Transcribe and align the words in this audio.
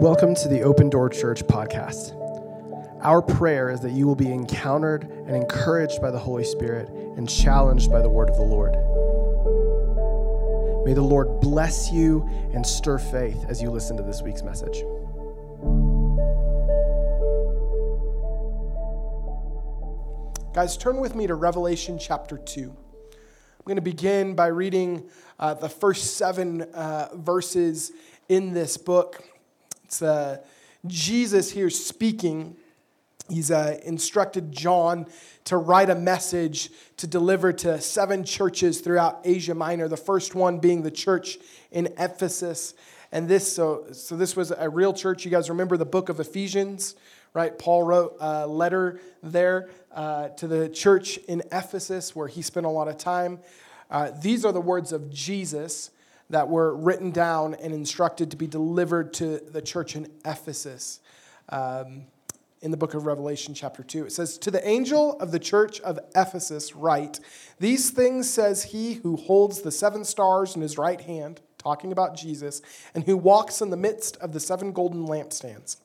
Welcome 0.00 0.34
to 0.36 0.48
the 0.48 0.62
Open 0.62 0.88
Door 0.88 1.10
Church 1.10 1.42
podcast. 1.42 2.16
Our 3.02 3.20
prayer 3.20 3.68
is 3.68 3.80
that 3.80 3.92
you 3.92 4.06
will 4.06 4.14
be 4.14 4.32
encountered 4.32 5.02
and 5.02 5.36
encouraged 5.36 6.00
by 6.00 6.10
the 6.10 6.18
Holy 6.18 6.42
Spirit 6.42 6.88
and 6.88 7.28
challenged 7.28 7.90
by 7.90 8.00
the 8.00 8.08
word 8.08 8.30
of 8.30 8.36
the 8.36 8.42
Lord. 8.42 8.72
May 10.86 10.94
the 10.94 11.02
Lord 11.02 11.40
bless 11.42 11.92
you 11.92 12.26
and 12.54 12.66
stir 12.66 12.96
faith 12.96 13.44
as 13.46 13.60
you 13.60 13.70
listen 13.70 13.94
to 13.98 14.02
this 14.02 14.22
week's 14.22 14.42
message. 14.42 14.82
Guys, 20.54 20.78
turn 20.78 20.96
with 20.96 21.14
me 21.14 21.26
to 21.26 21.34
Revelation 21.34 21.98
chapter 21.98 22.38
2. 22.38 22.62
I'm 22.70 23.64
going 23.66 23.76
to 23.76 23.82
begin 23.82 24.34
by 24.34 24.46
reading 24.46 25.10
uh, 25.38 25.52
the 25.52 25.68
first 25.68 26.16
seven 26.16 26.62
uh, 26.62 27.10
verses 27.16 27.92
in 28.30 28.54
this 28.54 28.78
book. 28.78 29.22
It's 29.90 30.02
uh, 30.02 30.38
Jesus 30.86 31.50
here 31.50 31.68
speaking. 31.68 32.54
He's 33.28 33.50
uh, 33.50 33.76
instructed 33.82 34.52
John 34.52 35.08
to 35.46 35.56
write 35.56 35.90
a 35.90 35.96
message 35.96 36.70
to 36.98 37.08
deliver 37.08 37.52
to 37.54 37.80
seven 37.80 38.22
churches 38.22 38.82
throughout 38.82 39.20
Asia 39.24 39.52
Minor, 39.52 39.88
the 39.88 39.96
first 39.96 40.36
one 40.36 40.60
being 40.60 40.82
the 40.82 40.92
church 40.92 41.38
in 41.72 41.92
Ephesus. 41.98 42.74
And 43.10 43.28
this, 43.28 43.52
so, 43.52 43.86
so 43.90 44.16
this 44.16 44.36
was 44.36 44.52
a 44.56 44.70
real 44.70 44.92
church. 44.92 45.24
You 45.24 45.30
guys 45.32 45.50
remember 45.50 45.76
the 45.76 45.84
book 45.84 46.08
of 46.08 46.20
Ephesians, 46.20 46.94
right? 47.34 47.58
Paul 47.58 47.82
wrote 47.82 48.16
a 48.20 48.46
letter 48.46 49.00
there 49.24 49.70
uh, 49.90 50.28
to 50.28 50.46
the 50.46 50.68
church 50.68 51.16
in 51.16 51.42
Ephesus 51.50 52.14
where 52.14 52.28
he 52.28 52.42
spent 52.42 52.64
a 52.64 52.70
lot 52.70 52.86
of 52.86 52.96
time. 52.96 53.40
Uh, 53.90 54.12
these 54.22 54.44
are 54.44 54.52
the 54.52 54.60
words 54.60 54.92
of 54.92 55.10
Jesus 55.10 55.90
that 56.30 56.48
were 56.48 56.74
written 56.74 57.10
down 57.10 57.54
and 57.54 57.74
instructed 57.74 58.30
to 58.30 58.36
be 58.36 58.46
delivered 58.46 59.12
to 59.14 59.38
the 59.38 59.60
church 59.60 59.96
in 59.96 60.08
Ephesus. 60.24 61.00
Um, 61.48 62.06
in 62.62 62.70
the 62.70 62.76
book 62.76 62.92
of 62.92 63.06
Revelation, 63.06 63.54
chapter 63.54 63.82
2. 63.82 64.04
It 64.04 64.12
says, 64.12 64.36
To 64.38 64.50
the 64.50 64.66
angel 64.68 65.18
of 65.18 65.32
the 65.32 65.38
church 65.38 65.80
of 65.80 65.98
Ephesus, 66.14 66.74
write, 66.76 67.18
These 67.58 67.90
things 67.90 68.28
says 68.28 68.64
he 68.64 68.94
who 68.94 69.16
holds 69.16 69.62
the 69.62 69.70
seven 69.72 70.04
stars 70.04 70.54
in 70.54 70.60
his 70.60 70.76
right 70.76 71.00
hand, 71.00 71.40
talking 71.56 71.90
about 71.90 72.16
Jesus, 72.16 72.60
and 72.94 73.04
who 73.04 73.16
walks 73.16 73.62
in 73.62 73.70
the 73.70 73.76
midst 73.78 74.18
of 74.18 74.32
the 74.32 74.40
seven 74.40 74.72
golden 74.72 75.06
lampstands. 75.06 75.78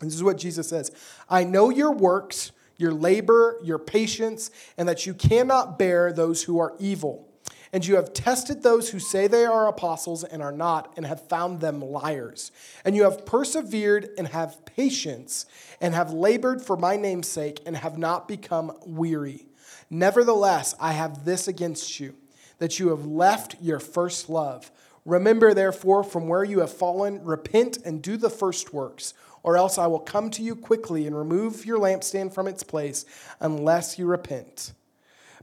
And 0.00 0.08
this 0.08 0.16
is 0.16 0.24
what 0.24 0.38
Jesus 0.38 0.68
says 0.68 0.90
I 1.28 1.44
know 1.44 1.68
your 1.68 1.92
works, 1.92 2.52
your 2.78 2.92
labor, 2.92 3.58
your 3.62 3.78
patience, 3.78 4.50
and 4.78 4.88
that 4.88 5.04
you 5.04 5.12
cannot 5.12 5.78
bear 5.78 6.12
those 6.12 6.42
who 6.42 6.58
are 6.58 6.74
evil. 6.78 7.29
And 7.72 7.86
you 7.86 7.94
have 7.94 8.12
tested 8.12 8.62
those 8.62 8.90
who 8.90 8.98
say 8.98 9.28
they 9.28 9.44
are 9.44 9.68
apostles 9.68 10.24
and 10.24 10.42
are 10.42 10.50
not, 10.50 10.92
and 10.96 11.06
have 11.06 11.28
found 11.28 11.60
them 11.60 11.80
liars. 11.80 12.50
And 12.84 12.96
you 12.96 13.04
have 13.04 13.24
persevered 13.24 14.08
and 14.18 14.26
have 14.28 14.64
patience, 14.64 15.46
and 15.80 15.94
have 15.94 16.12
labored 16.12 16.62
for 16.62 16.76
my 16.76 16.96
name's 16.96 17.28
sake, 17.28 17.60
and 17.64 17.76
have 17.76 17.96
not 17.96 18.26
become 18.26 18.72
weary. 18.84 19.46
Nevertheless, 19.88 20.74
I 20.80 20.92
have 20.92 21.24
this 21.24 21.46
against 21.46 22.00
you, 22.00 22.16
that 22.58 22.80
you 22.80 22.88
have 22.88 23.06
left 23.06 23.54
your 23.60 23.78
first 23.78 24.28
love. 24.28 24.72
Remember, 25.04 25.54
therefore, 25.54 26.02
from 26.02 26.26
where 26.26 26.44
you 26.44 26.60
have 26.60 26.72
fallen, 26.72 27.24
repent 27.24 27.78
and 27.84 28.02
do 28.02 28.16
the 28.16 28.30
first 28.30 28.74
works, 28.74 29.14
or 29.42 29.56
else 29.56 29.78
I 29.78 29.86
will 29.86 30.00
come 30.00 30.28
to 30.30 30.42
you 30.42 30.56
quickly 30.56 31.06
and 31.06 31.16
remove 31.16 31.64
your 31.64 31.78
lampstand 31.78 32.34
from 32.34 32.48
its 32.48 32.62
place, 32.62 33.04
unless 33.38 33.98
you 33.98 34.06
repent. 34.06 34.72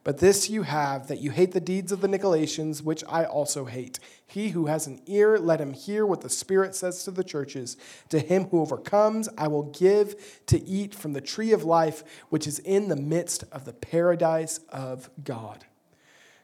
But 0.04 0.20
this 0.20 0.50
you 0.50 0.64
have, 0.64 1.08
that 1.08 1.20
you 1.20 1.32
hate 1.32 1.52
the 1.52 1.60
deeds 1.60 1.92
of 1.92 2.02
the 2.02 2.08
Nicolaitans, 2.08 2.82
which 2.82 3.04
I 3.10 3.26
also 3.26 3.66
hate. 3.66 4.00
He 4.26 4.50
who 4.50 4.68
has 4.68 4.88
an 4.88 5.02
ear, 5.06 5.38
let 5.38 5.60
him 5.60 5.74
hear 5.74 6.06
what 6.06 6.22
the 6.22 6.30
Spirit 6.30 6.76
says 6.76 7.04
to 7.04 7.12
the 7.12 7.24
churches. 7.24 7.78
To 8.10 8.20
him 8.20 8.46
who 8.46 8.62
overcomes, 8.62 9.28
I 9.38 9.48
will 9.48 9.64
give 9.64 10.44
to 10.48 10.64
eat 10.64 10.96
from 10.96 11.14
the 11.14 11.22
tree 11.22 11.52
of 11.52 11.64
life, 11.64 12.04
which 12.30 12.48
is 12.48 12.60
in 12.60 12.90
the 12.90 12.96
midst 12.96 13.44
of 13.52 13.66
the 13.66 13.74
paradise 13.74 14.60
of 14.70 15.10
God. 15.24 15.66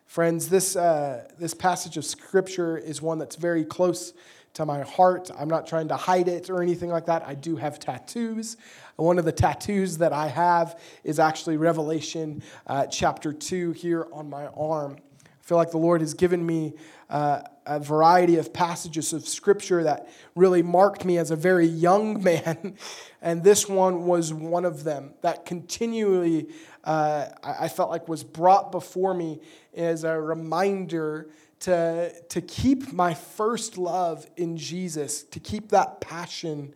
Friends, 0.06 0.50
this, 0.50 0.76
uh, 0.76 1.28
this 1.40 1.54
passage 1.54 1.98
of 1.98 2.06
Scripture 2.06 2.78
is 2.78 3.02
one 3.02 3.18
that's 3.18 3.36
very 3.36 3.66
close 3.66 4.14
to 4.54 4.66
my 4.66 4.82
heart. 4.82 5.32
I'm 5.38 5.48
not 5.48 5.66
trying 5.68 5.88
to 5.88 5.96
hide 5.96 6.28
it 6.28 6.50
or 6.50 6.62
anything 6.62 6.90
like 6.90 7.08
that. 7.08 7.24
I 7.28 7.34
do 7.34 7.56
have 7.56 7.80
tattoos. 7.80 8.58
One 8.96 9.18
of 9.18 9.26
the 9.26 9.32
tattoos 9.32 9.98
that 9.98 10.14
I 10.14 10.28
have 10.28 10.80
is 11.04 11.20
actually 11.20 11.58
Revelation 11.58 12.44
uh, 12.68 12.86
chapter 12.86 13.34
2 13.34 13.72
here 13.72 14.08
on 14.14 14.30
my 14.30 14.46
arm. 14.48 14.98
I 15.26 15.46
feel 15.46 15.58
like 15.58 15.72
the 15.72 15.80
Lord 15.80 16.02
has 16.02 16.14
given 16.14 16.46
me 16.46 16.74
uh, 17.10 17.42
a 17.66 17.80
variety 17.80 18.38
of 18.38 18.54
passages 18.54 19.12
of 19.12 19.28
scripture 19.28 19.84
that 19.84 20.10
really 20.36 20.62
marked 20.62 21.06
me 21.06 21.18
as 21.18 21.32
a 21.32 21.36
very 21.36 21.66
young 21.66 22.22
man. 22.24 22.76
and 23.22 23.44
this 23.44 23.68
one 23.68 24.06
was 24.06 24.32
one 24.32 24.64
of 24.64 24.84
them 24.84 25.16
that 25.22 25.46
continually, 25.46 26.50
uh, 26.84 27.30
I 27.44 27.70
felt 27.70 27.90
like, 27.90 28.08
was 28.08 28.24
brought 28.24 28.72
before 28.72 29.16
me 29.16 29.42
as 29.76 30.04
a 30.04 30.20
reminder 30.22 31.30
to, 31.62 32.14
to 32.30 32.42
keep 32.42 32.94
my 32.94 33.16
first 33.16 33.78
love 33.78 34.30
in 34.38 34.56
Jesus, 34.56 35.24
to 35.24 35.40
keep 35.40 35.70
that 35.70 36.00
passion 36.00 36.76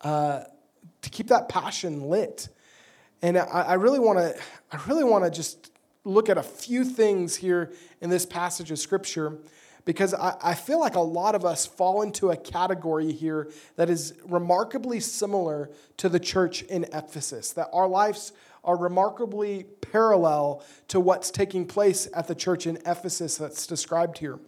uh, 0.00 0.44
to 1.02 1.10
keep 1.10 1.28
that 1.28 1.48
passion 1.48 2.08
lit. 2.08 2.48
And 3.22 3.36
I, 3.36 3.74
really 3.74 3.98
want 3.98 4.18
to 4.18 4.34
I 4.72 4.80
really 4.88 5.04
want 5.04 5.24
to 5.24 5.30
just 5.30 5.70
look 6.04 6.28
at 6.28 6.38
a 6.38 6.42
few 6.42 6.84
things 6.84 7.36
here 7.36 7.72
in 8.00 8.08
this 8.08 8.24
passage 8.24 8.70
of 8.70 8.78
scripture 8.78 9.38
because 9.84 10.14
I, 10.14 10.36
I 10.42 10.54
feel 10.54 10.80
like 10.80 10.94
a 10.94 11.00
lot 11.00 11.34
of 11.34 11.44
us 11.44 11.66
fall 11.66 12.02
into 12.02 12.30
a 12.30 12.36
category 12.36 13.12
here 13.12 13.50
that 13.76 13.90
is 13.90 14.14
remarkably 14.24 15.00
similar 15.00 15.70
to 15.98 16.08
the 16.08 16.20
church 16.20 16.62
in 16.62 16.84
Ephesus, 16.92 17.52
that 17.52 17.68
our 17.72 17.88
lives 17.88 18.32
are 18.64 18.76
remarkably 18.76 19.64
parallel 19.80 20.62
to 20.88 21.00
what's 21.00 21.30
taking 21.30 21.66
place 21.66 22.08
at 22.14 22.26
the 22.26 22.34
church 22.34 22.66
in 22.66 22.76
Ephesus 22.86 23.36
that's 23.36 23.66
described 23.66 24.18
here. 24.18 24.38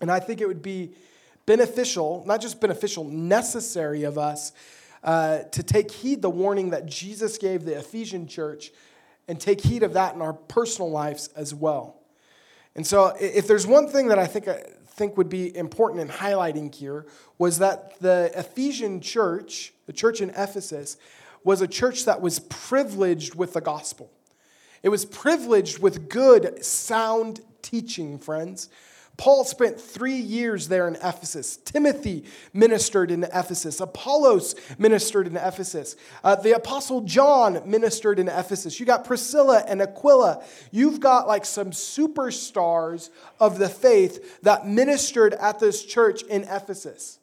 And 0.00 0.10
I 0.10 0.20
think 0.20 0.40
it 0.40 0.48
would 0.48 0.62
be 0.62 0.92
beneficial, 1.46 2.22
not 2.26 2.40
just 2.40 2.60
beneficial, 2.60 3.04
necessary 3.04 4.04
of 4.04 4.18
us 4.18 4.52
uh, 5.02 5.40
to 5.44 5.62
take 5.62 5.90
heed 5.90 6.22
the 6.22 6.30
warning 6.30 6.70
that 6.70 6.86
Jesus 6.86 7.38
gave 7.38 7.64
the 7.64 7.78
Ephesian 7.78 8.26
church 8.26 8.72
and 9.28 9.40
take 9.40 9.60
heed 9.60 9.82
of 9.82 9.92
that 9.94 10.14
in 10.14 10.22
our 10.22 10.32
personal 10.32 10.90
lives 10.90 11.28
as 11.36 11.54
well. 11.54 12.00
And 12.74 12.86
so, 12.86 13.16
if 13.18 13.46
there's 13.46 13.66
one 13.66 13.88
thing 13.88 14.08
that 14.08 14.18
I 14.18 14.26
think, 14.26 14.48
I 14.48 14.62
think 14.88 15.16
would 15.16 15.28
be 15.28 15.56
important 15.56 16.00
in 16.00 16.08
highlighting 16.08 16.74
here, 16.74 17.06
was 17.38 17.58
that 17.58 17.98
the 18.00 18.30
Ephesian 18.34 19.00
church, 19.00 19.72
the 19.86 19.92
church 19.92 20.20
in 20.20 20.30
Ephesus, 20.30 20.96
was 21.42 21.62
a 21.62 21.68
church 21.68 22.04
that 22.04 22.20
was 22.20 22.40
privileged 22.40 23.34
with 23.34 23.52
the 23.54 23.60
gospel. 23.60 24.10
It 24.82 24.90
was 24.90 25.04
privileged 25.04 25.78
with 25.78 26.08
good, 26.08 26.64
sound 26.64 27.40
teaching, 27.62 28.18
friends. 28.18 28.68
Paul 29.16 29.44
spent 29.44 29.80
three 29.80 30.16
years 30.16 30.68
there 30.68 30.86
in 30.86 30.96
Ephesus. 30.96 31.56
Timothy 31.56 32.24
ministered 32.52 33.10
in 33.10 33.24
Ephesus. 33.24 33.80
Apollos 33.80 34.54
ministered 34.78 35.26
in 35.26 35.36
Ephesus. 35.36 35.96
Uh, 36.22 36.36
the 36.36 36.54
Apostle 36.54 37.00
John 37.00 37.62
ministered 37.64 38.18
in 38.18 38.28
Ephesus. 38.28 38.78
You 38.78 38.84
got 38.84 39.04
Priscilla 39.06 39.64
and 39.66 39.80
Aquila. 39.80 40.44
You've 40.70 41.00
got 41.00 41.26
like 41.26 41.46
some 41.46 41.70
superstars 41.70 43.08
of 43.40 43.58
the 43.58 43.70
faith 43.70 44.42
that 44.42 44.66
ministered 44.66 45.32
at 45.34 45.60
this 45.60 45.84
church 45.84 46.22
in 46.24 46.42
Ephesus. 46.42 47.18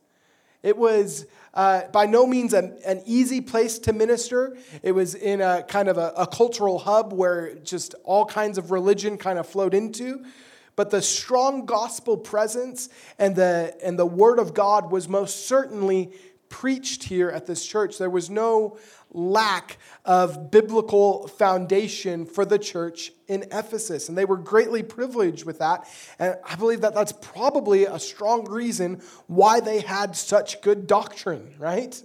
It 0.63 0.77
was 0.77 1.27
uh, 1.53 1.83
by 1.91 2.07
no 2.07 2.25
means 2.25 2.53
a, 2.53 2.75
an 2.87 3.03
easy 3.05 3.41
place 3.41 3.77
to 3.79 3.93
minister. 3.93 4.57
It 4.81 4.93
was 4.93 5.13
in 5.13 5.41
a 5.41 5.61
kind 5.61 5.89
of 5.89 5.97
a, 5.97 6.13
a 6.17 6.25
cultural 6.25 6.79
hub 6.79 7.13
where 7.13 7.53
just 7.55 7.93
all 8.03 8.25
kinds 8.25 8.57
of 8.57 8.71
religion 8.71 9.18
kind 9.18 9.38
of 9.38 9.47
flowed 9.47 9.75
into. 9.75 10.25
But 10.75 10.89
the 10.89 11.01
strong 11.01 11.65
gospel 11.65 12.17
presence 12.17 12.89
and 13.19 13.35
the, 13.35 13.75
and 13.83 13.97
the 13.97 14.05
word 14.05 14.39
of 14.39 14.53
God 14.53 14.91
was 14.91 15.07
most 15.07 15.47
certainly 15.47 16.11
preached 16.49 17.03
here 17.05 17.29
at 17.29 17.47
this 17.47 17.65
church. 17.65 17.97
There 17.97 18.09
was 18.09 18.29
no 18.29 18.77
lack 19.11 19.77
of 20.05 20.51
biblical 20.51 21.27
foundation 21.27 22.25
for 22.25 22.45
the 22.45 22.59
church 22.59 23.11
in 23.27 23.43
Ephesus, 23.51 24.09
and 24.09 24.17
they 24.17 24.25
were 24.25 24.37
greatly 24.37 24.83
privileged 24.83 25.45
with 25.45 25.59
that. 25.59 25.87
And 26.19 26.35
I 26.47 26.55
believe 26.55 26.81
that 26.81 26.93
that's 26.93 27.11
probably 27.11 27.85
a 27.85 27.99
strong 27.99 28.45
reason 28.45 29.01
why 29.27 29.59
they 29.61 29.79
had 29.79 30.15
such 30.15 30.61
good 30.61 30.85
doctrine, 30.85 31.55
right? 31.57 32.01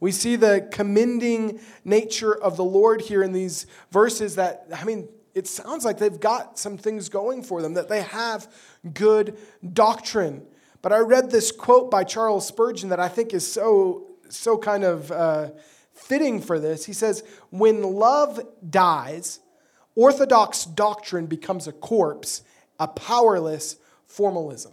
We 0.00 0.10
see 0.12 0.36
the 0.36 0.68
commending 0.72 1.60
nature 1.84 2.34
of 2.34 2.56
the 2.56 2.64
Lord 2.64 3.00
here 3.00 3.22
in 3.22 3.32
these 3.32 3.66
verses 3.90 4.34
that, 4.36 4.66
I 4.74 4.84
mean, 4.84 5.08
it 5.34 5.48
sounds 5.48 5.84
like 5.84 5.98
they've 5.98 6.20
got 6.20 6.58
some 6.58 6.78
things 6.78 7.08
going 7.08 7.42
for 7.42 7.60
them, 7.60 7.74
that 7.74 7.88
they 7.88 8.02
have 8.02 8.48
good 8.92 9.36
doctrine. 9.72 10.46
But 10.80 10.92
I 10.92 10.98
read 10.98 11.30
this 11.30 11.50
quote 11.50 11.90
by 11.90 12.04
Charles 12.04 12.46
Spurgeon 12.46 12.90
that 12.90 13.00
I 13.00 13.08
think 13.08 13.34
is 13.34 13.50
so, 13.50 14.06
so 14.28 14.56
kind 14.56 14.84
of 14.84 15.10
uh, 15.10 15.50
fitting 15.92 16.40
for 16.40 16.60
this. 16.60 16.84
He 16.84 16.92
says, 16.92 17.24
When 17.50 17.82
love 17.82 18.40
dies, 18.68 19.40
orthodox 19.96 20.64
doctrine 20.64 21.26
becomes 21.26 21.66
a 21.66 21.72
corpse, 21.72 22.42
a 22.78 22.86
powerless 22.86 23.76
formalism. 24.06 24.72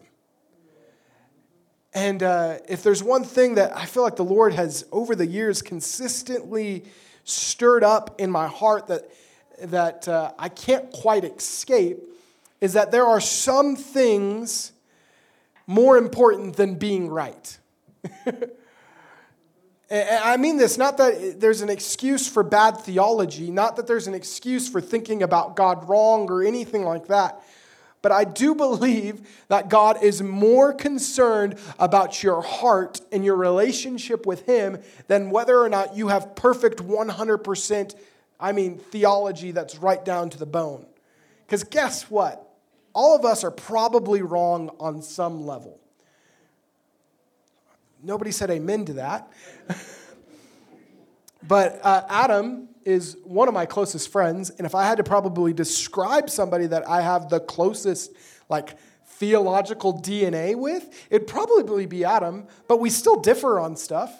And 1.93 2.23
uh, 2.23 2.59
if 2.69 2.83
there's 2.83 3.03
one 3.03 3.23
thing 3.23 3.55
that 3.55 3.75
I 3.75 3.85
feel 3.85 4.03
like 4.03 4.15
the 4.15 4.23
Lord 4.23 4.53
has 4.53 4.85
over 4.91 5.15
the 5.15 5.25
years 5.25 5.61
consistently 5.61 6.85
stirred 7.23 7.83
up 7.83 8.19
in 8.19 8.31
my 8.31 8.47
heart 8.47 8.87
that, 8.87 9.11
that 9.61 10.07
uh, 10.07 10.31
I 10.37 10.49
can't 10.49 10.91
quite 10.91 11.23
escape, 11.23 11.99
is 12.59 12.73
that 12.73 12.91
there 12.91 13.05
are 13.05 13.21
some 13.21 13.75
things 13.75 14.71
more 15.67 15.97
important 15.97 16.55
than 16.55 16.75
being 16.75 17.09
right. 17.09 17.57
I 19.91 20.37
mean 20.37 20.55
this 20.55 20.77
not 20.77 20.97
that 20.97 21.41
there's 21.41 21.61
an 21.61 21.69
excuse 21.69 22.27
for 22.27 22.43
bad 22.43 22.77
theology, 22.77 23.51
not 23.51 23.75
that 23.75 23.87
there's 23.87 24.07
an 24.07 24.13
excuse 24.13 24.69
for 24.69 24.79
thinking 24.79 25.21
about 25.21 25.57
God 25.57 25.89
wrong 25.89 26.29
or 26.31 26.43
anything 26.43 26.83
like 26.83 27.07
that. 27.07 27.41
But 28.01 28.11
I 28.11 28.23
do 28.23 28.55
believe 28.55 29.21
that 29.47 29.69
God 29.69 30.03
is 30.03 30.23
more 30.23 30.73
concerned 30.73 31.59
about 31.77 32.23
your 32.23 32.41
heart 32.41 32.99
and 33.11 33.23
your 33.23 33.35
relationship 33.35 34.25
with 34.25 34.45
Him 34.45 34.79
than 35.07 35.29
whether 35.29 35.59
or 35.59 35.69
not 35.69 35.95
you 35.95 36.07
have 36.07 36.35
perfect 36.35 36.79
100%, 36.79 37.95
I 38.41 38.51
mean, 38.51 38.79
theology 38.79 39.51
that's 39.51 39.77
right 39.77 40.03
down 40.03 40.31
to 40.31 40.37
the 40.37 40.45
bone. 40.45 40.85
Because 41.45 41.63
guess 41.63 42.09
what? 42.09 42.47
All 42.93 43.15
of 43.15 43.23
us 43.23 43.43
are 43.43 43.51
probably 43.51 44.21
wrong 44.21 44.71
on 44.79 45.01
some 45.01 45.45
level. 45.45 45.79
Nobody 48.03 48.31
said 48.31 48.49
amen 48.49 48.85
to 48.85 48.93
that. 48.93 49.31
but 51.47 51.79
uh, 51.83 52.03
Adam 52.09 52.69
is 52.83 53.15
one 53.23 53.47
of 53.47 53.53
my 53.53 53.65
closest 53.65 54.11
friends, 54.11 54.49
and 54.49 54.65
if 54.65 54.73
I 54.73 54.85
had 54.85 54.97
to 54.97 55.03
probably 55.03 55.53
describe 55.53 56.29
somebody 56.29 56.65
that 56.67 56.87
I 56.89 57.01
have 57.01 57.29
the 57.29 57.39
closest, 57.39 58.11
like, 58.49 58.75
theological 59.05 60.01
DNA 60.01 60.55
with, 60.55 60.89
it'd 61.11 61.27
probably 61.27 61.85
be 61.85 62.03
Adam, 62.03 62.47
but 62.67 62.79
we 62.79 62.89
still 62.89 63.17
differ 63.17 63.59
on 63.59 63.75
stuff. 63.75 64.11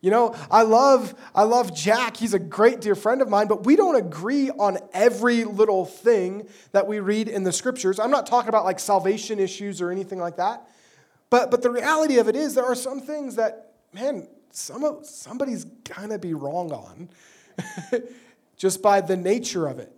You 0.00 0.10
know, 0.10 0.34
I 0.50 0.62
love 0.62 1.14
I 1.34 1.42
love 1.42 1.74
Jack. 1.74 2.16
He's 2.16 2.34
a 2.34 2.38
great 2.38 2.80
dear 2.80 2.94
friend 2.94 3.20
of 3.20 3.28
mine, 3.28 3.48
but 3.48 3.64
we 3.64 3.76
don't 3.76 3.96
agree 3.96 4.50
on 4.50 4.78
every 4.92 5.44
little 5.44 5.84
thing 5.84 6.48
that 6.72 6.86
we 6.86 7.00
read 7.00 7.28
in 7.28 7.42
the 7.42 7.52
scriptures. 7.52 7.98
I'm 7.98 8.10
not 8.10 8.26
talking 8.26 8.48
about 8.48 8.64
like 8.64 8.80
salvation 8.80 9.38
issues 9.38 9.80
or 9.80 9.90
anything 9.90 10.18
like 10.18 10.36
that. 10.36 10.68
But 11.28 11.50
but 11.50 11.62
the 11.62 11.70
reality 11.70 12.18
of 12.18 12.28
it 12.28 12.36
is 12.36 12.54
there 12.54 12.64
are 12.64 12.74
some 12.74 13.00
things 13.00 13.36
that 13.36 13.72
man, 13.92 14.26
some 14.50 15.00
somebody's 15.02 15.64
gonna 15.64 16.18
be 16.18 16.34
wrong 16.34 16.72
on. 16.72 17.10
just 18.60 18.82
by 18.82 19.00
the 19.00 19.16
nature 19.16 19.66
of 19.66 19.78
it. 19.78 19.90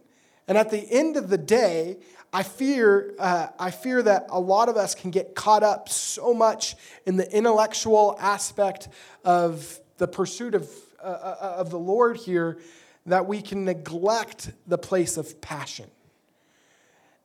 And 0.47 0.57
at 0.57 0.71
the 0.71 0.79
end 0.79 1.17
of 1.17 1.29
the 1.29 1.37
day, 1.37 1.99
I 2.33 2.45
fear, 2.45 3.13
uh, 3.19 3.49
I 3.59 3.73
fear 3.73 4.01
that 4.05 4.27
a 4.31 4.39
lot 4.39 4.69
of 4.69 4.77
us 4.77 4.95
can 4.95 5.11
get 5.11 5.35
caught 5.35 5.65
up 5.65 5.89
so 5.89 6.33
much 6.33 6.77
in 7.05 7.17
the 7.17 7.31
intellectual 7.37 8.17
aspect 8.21 8.89
of 9.25 9.81
the 10.03 10.09
pursuit 10.09 10.55
of, 10.55 10.69
uh, 11.01 11.07
uh 11.07 11.55
of 11.59 11.71
the 11.71 11.79
Lord 11.79 12.17
here 12.17 12.59
that 13.07 13.27
we 13.27 13.41
can 13.41 13.65
neglect 13.65 14.51
the 14.67 14.79
place 14.79 15.17
of 15.17 15.41
passion. 15.41 15.89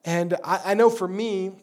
And 0.06 0.36
I, 0.44 0.62
I 0.66 0.74
know 0.76 0.90
for 0.92 1.08
me, 1.08 1.54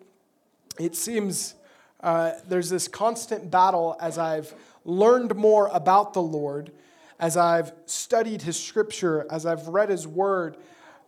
it 0.78 0.96
seems 0.96 1.54
uh, 2.00 2.32
there's 2.48 2.68
this 2.68 2.88
constant 2.88 3.48
battle 3.48 3.96
as 4.00 4.18
I've 4.18 4.52
learned 4.84 5.36
more 5.36 5.70
about 5.72 6.14
the 6.14 6.22
Lord 6.22 6.72
as 7.20 7.36
I've 7.36 7.72
studied 7.86 8.42
his 8.42 8.62
scripture, 8.62 9.26
as 9.30 9.46
I've 9.46 9.68
read 9.68 9.88
his 9.88 10.06
word, 10.06 10.56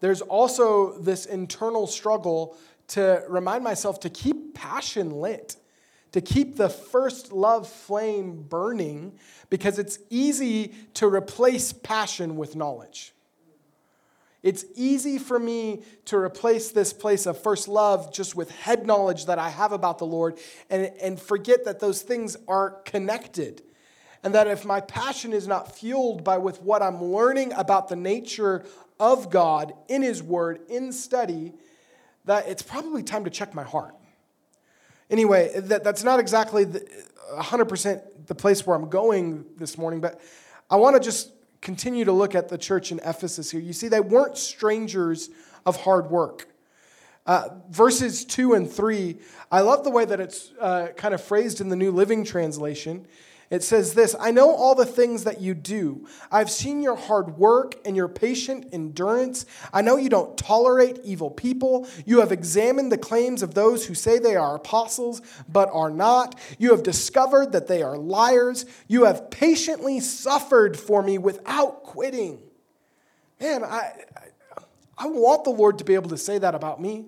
there's 0.01 0.23
also 0.23 0.99
this 0.99 1.27
internal 1.27 1.87
struggle 1.87 2.57
to 2.89 3.25
remind 3.29 3.65
myself 3.65 4.01
to 4.01 4.11
keep 4.11 4.55
passion 4.55 5.11
lit, 5.11 5.57
to 6.17 6.23
keep 6.23 6.57
the 6.57 6.71
first 6.71 7.31
love 7.31 7.69
flame 7.69 8.43
burning, 8.49 9.13
because 9.51 9.79
it's 9.79 9.99
easy 10.09 10.73
to 10.95 11.07
replace 11.07 11.75
passion 11.75 12.37
with 12.37 12.57
knowledge. 12.57 13.13
It's 14.43 14.65
easy 14.77 15.19
for 15.19 15.39
me 15.39 15.83
to 16.07 16.17
replace 16.17 16.71
this 16.71 16.95
place 16.95 17.27
of 17.27 17.39
first 17.39 17.69
love 17.69 18.15
just 18.15 18.35
with 18.35 18.51
head 18.51 18.87
knowledge 18.87 19.27
that 19.27 19.39
I 19.39 19.51
have 19.51 19.73
about 19.73 19.99
the 19.99 20.07
Lord 20.07 20.39
and, 20.71 20.91
and 21.03 21.21
forget 21.21 21.67
that 21.67 21.81
those 21.81 22.01
things 22.01 22.35
are 22.49 22.71
connected. 22.87 23.63
And 24.23 24.35
that 24.35 24.47
if 24.47 24.65
my 24.65 24.81
passion 24.81 25.35
is 25.35 25.47
not 25.47 25.77
fueled 25.77 26.25
by 26.25 26.39
with 26.39 26.63
what 26.63 26.81
I'm 26.81 27.05
learning 27.05 27.53
about 27.53 27.89
the 27.89 27.97
nature 27.97 28.65
of 28.99 29.29
God 29.29 29.75
in 29.87 30.01
His 30.01 30.23
Word, 30.23 30.61
in 30.71 30.93
study, 30.93 31.53
that 32.25 32.49
it's 32.49 32.63
probably 32.63 33.03
time 33.03 33.25
to 33.25 33.31
check 33.31 33.53
my 33.53 33.65
heart. 33.65 33.95
Anyway, 35.11 35.53
that, 35.61 35.85
that's 35.85 36.03
not 36.03 36.19
exactly 36.19 36.65
the, 36.65 36.81
100% 37.35 38.03
the 38.27 38.35
place 38.35 38.67
where 38.67 38.77
I'm 38.77 38.89
going 38.89 39.45
this 39.57 39.79
morning, 39.79 40.01
but 40.01 40.21
I 40.69 40.77
want 40.77 40.97
to 40.97 41.01
just 41.01 41.31
continue 41.61 42.05
to 42.05 42.13
look 42.13 42.35
at 42.35 42.49
the 42.49 42.59
church 42.59 42.93
in 42.93 43.01
Ephesus 43.05 43.51
here. 43.51 43.61
You 43.61 43.73
see, 43.73 43.89
they 43.89 44.01
weren't 44.01 44.37
strangers 44.37 45.31
of 45.65 45.77
hard 45.77 46.11
work. 46.11 46.49
Uh, 47.27 47.49
verses 47.71 48.25
2 48.25 48.55
and 48.55 48.71
3, 48.71 49.17
I 49.51 49.61
love 49.61 49.83
the 49.83 49.91
way 49.91 50.05
that 50.05 50.21
it's 50.21 50.53
uh, 50.61 50.89
kind 50.97 51.13
of 51.13 51.23
phrased 51.23 51.61
in 51.61 51.69
the 51.69 51.77
New 51.77 51.91
Living 51.91 52.25
Translation. 52.25 53.07
It 53.49 53.63
says 53.63 53.95
this 53.95 54.17
I 54.19 54.31
know 54.31 54.55
all 54.55 54.75
the 54.75 54.87
things 54.87 55.25
that 55.25 55.41
you 55.41 55.55
do. 55.55 56.07
I've 56.31 56.51
seen 56.51 56.83
your 56.83 56.97
hard 56.97 57.39
work 57.39 57.75
and 57.85 57.95
your 57.95 58.09
patient 58.09 58.69
endurance. 58.73 59.47
I 59.73 59.83
know 59.83 59.97
you 59.97 60.09
don't 60.09 60.37
tolerate 60.37 60.99
evil 61.05 61.31
people. 61.31 61.87
You 62.05 62.21
have 62.21 62.33
examined 62.33 62.91
the 62.91 62.99
claims 62.99 63.43
of 63.43 63.55
those 63.55 63.87
who 63.87 63.95
say 63.95 64.19
they 64.19 64.37
are 64.37 64.57
apostles, 64.57 65.23
but 65.49 65.69
are 65.73 65.91
not. 65.91 66.39
You 66.59 66.71
have 66.73 66.83
discovered 66.83 67.53
that 67.53 67.69
they 67.69 67.83
are 67.83 67.97
liars. 67.97 68.67
You 68.89 69.05
have 69.05 69.31
patiently 69.31 70.01
suffered 70.01 70.77
for 70.77 71.03
me 71.03 71.19
without 71.19 71.85
quitting. 71.85 72.41
Man, 73.41 73.63
I, 73.63 73.93
I 74.99 75.07
want 75.07 75.45
the 75.45 75.51
Lord 75.51 75.79
to 75.79 75.85
be 75.85 75.95
able 75.95 76.09
to 76.11 76.19
say 76.19 76.39
that 76.39 76.55
about 76.55 76.81
me. 76.81 77.05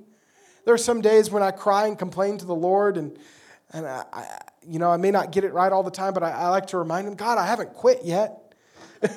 There 0.64 0.75
are 0.75 0.79
some 0.79 1.00
days 1.00 1.31
when 1.31 1.43
I 1.43 1.50
cry 1.50 1.87
and 1.87 1.99
complain 1.99 2.38
to 2.38 2.44
the 2.44 2.55
Lord 2.55 2.96
and 2.96 3.19
and 3.73 3.87
I, 3.87 4.05
I, 4.12 4.41
you 4.69 4.79
know, 4.79 4.91
I 4.91 4.99
may 4.99 5.11
not 5.11 5.32
get 5.32 5.44
it 5.44 5.55
right 5.55 5.73
all 5.73 5.82
the 5.82 5.91
time, 5.91 6.12
but 6.12 6.23
I, 6.23 6.31
I 6.31 6.49
like 6.49 6.67
to 6.69 6.79
remind 6.79 7.09
him, 7.09 7.15
God, 7.15 7.38
I 7.38 7.47
haven't 7.47 7.73
quit 7.73 8.05
yet. 8.05 8.53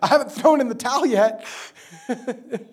I 0.00 0.06
haven't 0.06 0.30
thrown 0.30 0.60
in 0.60 0.68
the 0.68 0.76
towel 0.76 1.04
yet. 1.04 1.44
and 2.08 2.70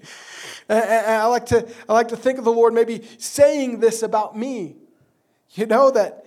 I 0.70 1.26
like 1.26 1.48
to, 1.48 1.68
I 1.88 1.94
like 1.94 2.10
to 2.10 2.18
think 2.18 2.38
of 2.38 2.46
the 2.46 2.52
Lord 2.52 2.74
maybe 2.74 3.04
saying 3.18 3.80
this 3.80 4.04
about 4.04 4.38
me. 4.38 4.76
You 5.52 5.66
know 5.66 5.90
that, 5.90 6.26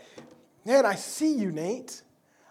man, 0.64 0.84
I 0.84 0.96
see 0.96 1.34
you, 1.34 1.52
Nate. 1.52 2.02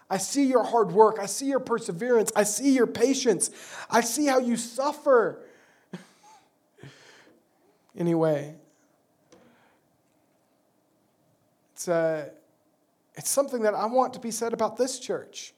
I 0.09 0.17
see 0.17 0.45
your 0.45 0.63
hard 0.63 0.93
work. 0.93 1.17
I 1.19 1.25
see 1.25 1.47
your 1.47 1.59
perseverance. 1.59 2.31
I 2.35 2.43
see 2.43 2.73
your 2.73 2.87
patience. 2.87 3.49
I 3.89 4.01
see 4.01 4.25
how 4.25 4.39
you 4.39 4.55
suffer. 4.55 5.45
anyway, 7.97 8.55
It's, 11.81 11.87
uh, 11.87 12.29
it's 13.15 13.31
something 13.31 13.63
that 13.63 13.73
I 13.73 13.87
want 13.87 14.13
to 14.13 14.19
be 14.19 14.29
said 14.29 14.53
about 14.53 14.77
this 14.77 14.99
church. 14.99 15.55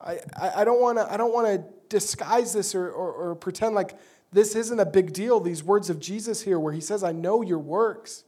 I, 0.00 0.18
I, 0.36 0.62
I 0.62 0.64
don't 0.64 0.80
want 0.80 0.98
to 1.46 1.64
disguise 1.88 2.52
this 2.52 2.74
or, 2.74 2.90
or, 2.90 3.12
or 3.12 3.34
pretend 3.36 3.76
like 3.76 3.96
this 4.32 4.56
isn't 4.56 4.80
a 4.80 4.84
big 4.84 5.12
deal. 5.12 5.38
These 5.38 5.62
words 5.62 5.88
of 5.88 6.00
Jesus 6.00 6.42
here, 6.42 6.58
where 6.58 6.72
he 6.72 6.80
says, 6.80 7.04
"I 7.04 7.12
know 7.12 7.42
your 7.42 7.60
works." 7.60 8.24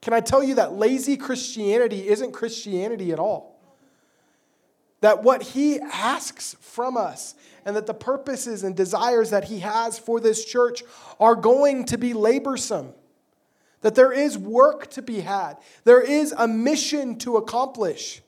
Can 0.00 0.14
I 0.14 0.20
tell 0.20 0.42
you 0.42 0.54
that 0.54 0.72
lazy 0.72 1.18
Christianity 1.18 2.08
isn't 2.08 2.32
Christianity 2.32 3.12
at 3.12 3.18
all? 3.18 3.60
That 5.02 5.22
what 5.22 5.42
he 5.42 5.78
asks 5.78 6.56
from 6.58 6.96
us 6.96 7.34
and 7.66 7.76
that 7.76 7.86
the 7.86 7.92
purposes 7.92 8.64
and 8.64 8.74
desires 8.74 9.28
that 9.28 9.44
he 9.44 9.58
has 9.58 9.98
for 9.98 10.20
this 10.20 10.42
church 10.42 10.82
are 11.20 11.34
going 11.34 11.84
to 11.84 11.98
be 11.98 12.14
laborsome 12.14 12.94
that 13.82 13.94
there 13.94 14.12
is 14.12 14.38
work 14.38 14.90
to 14.92 15.02
be 15.02 15.20
had, 15.20 15.54
there 15.84 16.00
is 16.00 16.34
a 16.36 16.48
mission 16.48 17.18
to 17.18 17.36
accomplish. 17.36 18.22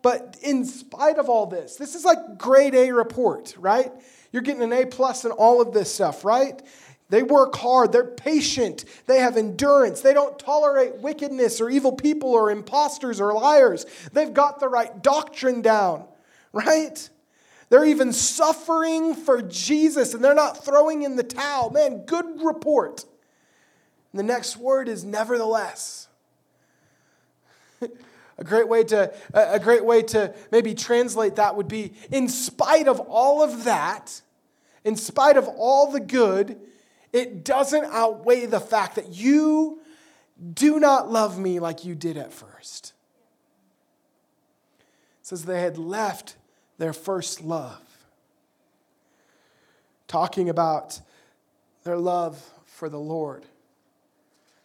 But 0.00 0.36
in 0.42 0.64
spite 0.64 1.18
of 1.18 1.28
all 1.28 1.46
this, 1.46 1.76
this 1.76 1.94
is 1.94 2.04
like 2.04 2.36
grade 2.36 2.74
A 2.74 2.90
report, 2.90 3.54
right? 3.58 3.92
You're 4.32 4.42
getting 4.42 4.62
an 4.62 4.72
A 4.72 4.86
plus 4.86 5.24
in 5.24 5.30
all 5.30 5.60
of 5.60 5.72
this 5.72 5.94
stuff, 5.94 6.24
right? 6.24 6.60
They 7.08 7.22
work 7.22 7.54
hard, 7.56 7.92
they're 7.92 8.04
patient, 8.04 8.86
they 9.06 9.18
have 9.18 9.36
endurance, 9.36 10.00
they 10.00 10.14
don't 10.14 10.38
tolerate 10.38 10.96
wickedness 10.96 11.60
or 11.60 11.68
evil 11.68 11.92
people 11.92 12.30
or 12.30 12.50
imposters 12.50 13.20
or 13.20 13.34
liars. 13.34 13.84
They've 14.12 14.32
got 14.32 14.60
the 14.60 14.68
right 14.68 15.02
doctrine 15.02 15.60
down, 15.60 16.06
right? 16.52 17.08
They're 17.68 17.84
even 17.84 18.12
suffering 18.12 19.14
for 19.14 19.42
Jesus 19.42 20.14
and 20.14 20.24
they're 20.24 20.34
not 20.34 20.64
throwing 20.64 21.02
in 21.02 21.16
the 21.16 21.22
towel. 21.22 21.70
Man, 21.70 22.04
good 22.06 22.42
report. 22.42 23.04
And 24.12 24.18
the 24.18 24.24
next 24.24 24.56
word 24.56 24.88
is 24.88 25.04
nevertheless. 25.04 26.08
a 27.80 28.44
great 28.44 28.68
way 28.68 28.84
to 28.84 29.12
a 29.32 29.58
great 29.58 29.84
way 29.84 30.02
to 30.02 30.34
maybe 30.50 30.74
translate 30.74 31.36
that 31.36 31.56
would 31.56 31.68
be 31.68 31.94
in 32.10 32.28
spite 32.28 32.88
of 32.88 33.00
all 33.00 33.42
of 33.42 33.64
that, 33.64 34.20
in 34.84 34.96
spite 34.96 35.36
of 35.36 35.48
all 35.48 35.90
the 35.90 36.00
good, 36.00 36.60
it 37.12 37.44
doesn't 37.44 37.84
outweigh 37.84 38.46
the 38.46 38.60
fact 38.60 38.96
that 38.96 39.10
you 39.10 39.80
do 40.54 40.80
not 40.80 41.10
love 41.10 41.38
me 41.38 41.60
like 41.60 41.84
you 41.84 41.94
did 41.94 42.16
at 42.16 42.32
first. 42.32 42.92
It 45.20 45.26
says 45.26 45.44
they 45.44 45.60
had 45.60 45.78
left 45.78 46.36
their 46.78 46.92
first 46.92 47.42
love. 47.42 47.80
Talking 50.08 50.48
about 50.48 51.00
their 51.84 51.96
love 51.96 52.42
for 52.64 52.88
the 52.88 52.98
Lord. 52.98 53.44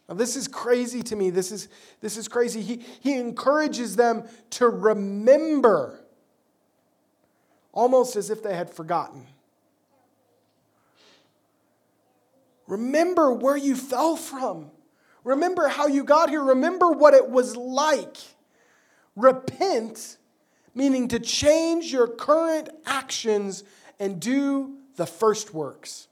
Now, 0.08 0.16
this 0.16 0.36
is 0.36 0.48
crazy 0.48 1.02
to 1.04 1.16
me. 1.16 1.30
This 1.30 1.52
is, 1.52 1.68
this 2.00 2.16
is 2.16 2.28
crazy. 2.28 2.62
He, 2.62 2.86
he 3.02 3.18
encourages 3.18 3.96
them 3.96 4.24
to 4.52 4.68
remember, 4.70 6.06
almost 7.74 8.16
as 8.16 8.30
if 8.30 8.42
they 8.42 8.56
had 8.56 8.70
forgotten. 8.70 9.26
Remember 12.68 13.32
where 13.34 13.58
you 13.58 13.76
fell 13.76 14.16
from. 14.16 14.72
Remember 15.24 15.68
how 15.68 15.88
you 15.88 16.04
got 16.04 16.30
here. 16.30 16.44
Remember 16.44 16.92
what 16.92 17.14
it 17.14 17.30
was 17.30 17.56
like. 17.58 18.18
Repent, 19.16 20.18
meaning 20.74 21.08
to 21.10 21.20
change 21.20 21.92
your 21.92 22.08
current 22.08 22.70
actions 22.86 23.64
and 24.00 24.22
do 24.22 24.78
the 24.96 25.06
first 25.06 25.54
works. 25.54 26.08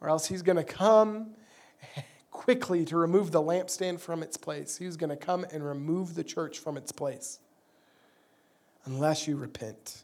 Or 0.00 0.08
else 0.08 0.26
he's 0.26 0.42
going 0.42 0.56
to 0.56 0.64
come 0.64 1.34
quickly 2.30 2.84
to 2.84 2.96
remove 2.96 3.32
the 3.32 3.42
lampstand 3.42 4.00
from 4.00 4.22
its 4.22 4.36
place. 4.36 4.76
He's 4.76 4.96
going 4.96 5.10
to 5.10 5.16
come 5.16 5.44
and 5.52 5.64
remove 5.64 6.14
the 6.14 6.24
church 6.24 6.58
from 6.58 6.76
its 6.76 6.92
place 6.92 7.40
unless 8.84 9.26
you 9.26 9.36
repent. 9.36 10.02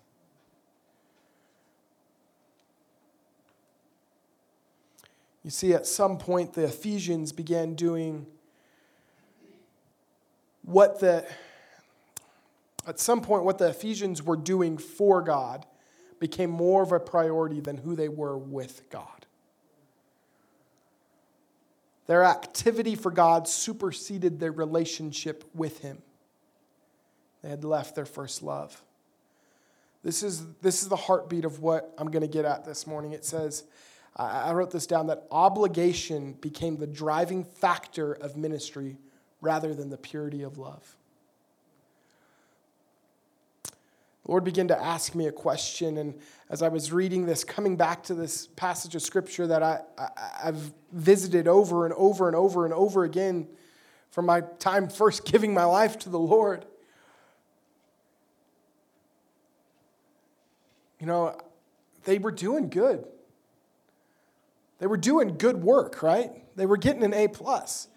You 5.44 5.50
see, 5.50 5.74
at 5.74 5.86
some 5.86 6.16
point, 6.16 6.54
the 6.54 6.64
Ephesians 6.64 7.30
began 7.30 7.74
doing 7.74 8.26
what 10.62 11.00
the, 11.00 11.26
at 12.86 12.98
some 12.98 13.20
point, 13.20 13.44
what 13.44 13.58
the 13.58 13.68
Ephesians 13.68 14.22
were 14.22 14.36
doing 14.36 14.78
for 14.78 15.20
God 15.20 15.66
became 16.18 16.48
more 16.48 16.82
of 16.82 16.92
a 16.92 17.00
priority 17.00 17.60
than 17.60 17.76
who 17.76 17.94
they 17.94 18.08
were 18.08 18.38
with 18.38 18.88
God. 18.88 19.23
Their 22.06 22.24
activity 22.24 22.94
for 22.94 23.10
God 23.10 23.48
superseded 23.48 24.38
their 24.38 24.52
relationship 24.52 25.44
with 25.54 25.80
Him. 25.80 26.02
They 27.42 27.48
had 27.50 27.64
left 27.64 27.94
their 27.94 28.06
first 28.06 28.42
love. 28.42 28.82
This 30.02 30.22
is, 30.22 30.46
this 30.60 30.82
is 30.82 30.88
the 30.88 30.96
heartbeat 30.96 31.44
of 31.46 31.60
what 31.60 31.94
I'm 31.96 32.10
going 32.10 32.22
to 32.22 32.28
get 32.28 32.44
at 32.44 32.64
this 32.64 32.86
morning. 32.86 33.12
It 33.12 33.24
says, 33.24 33.64
I 34.16 34.52
wrote 34.52 34.70
this 34.70 34.86
down 34.86 35.08
that 35.08 35.24
obligation 35.30 36.34
became 36.34 36.76
the 36.76 36.86
driving 36.86 37.42
factor 37.42 38.12
of 38.12 38.36
ministry 38.36 38.96
rather 39.40 39.74
than 39.74 39.90
the 39.90 39.96
purity 39.96 40.42
of 40.42 40.56
love. 40.58 40.96
The 43.64 43.70
Lord 44.26 44.44
began 44.44 44.68
to 44.68 44.82
ask 44.82 45.14
me 45.14 45.26
a 45.26 45.32
question, 45.32 45.98
and 45.98 46.18
as 46.48 46.62
I 46.62 46.68
was 46.68 46.92
reading 46.92 47.26
this, 47.26 47.44
coming 47.44 47.76
back 47.76 48.02
to 48.04 48.14
this 48.14 48.46
passage 48.46 48.94
of 48.94 49.02
scripture 49.02 49.46
that 49.46 49.62
I, 49.62 49.80
I, 49.98 50.08
have 50.44 50.72
visited 50.92 51.46
over 51.46 51.84
and 51.84 51.92
over 51.94 52.26
and 52.26 52.34
over 52.34 52.64
and 52.64 52.72
over 52.72 53.04
again 53.04 53.46
from 54.10 54.26
my 54.26 54.40
time 54.58 54.88
first 54.88 55.24
giving 55.30 55.52
my 55.52 55.64
life 55.64 55.98
to 56.00 56.08
the 56.08 56.18
Lord. 56.18 56.64
You 60.98 61.06
know, 61.06 61.38
they 62.04 62.18
were 62.18 62.30
doing 62.30 62.70
good. 62.70 63.04
They 64.78 64.86
were 64.86 64.96
doing 64.96 65.36
good 65.36 65.62
work, 65.62 66.02
right? 66.02 66.30
They 66.56 66.64
were 66.64 66.78
getting 66.78 67.04
an 67.04 67.12
A 67.12 67.28
plus. 67.28 67.88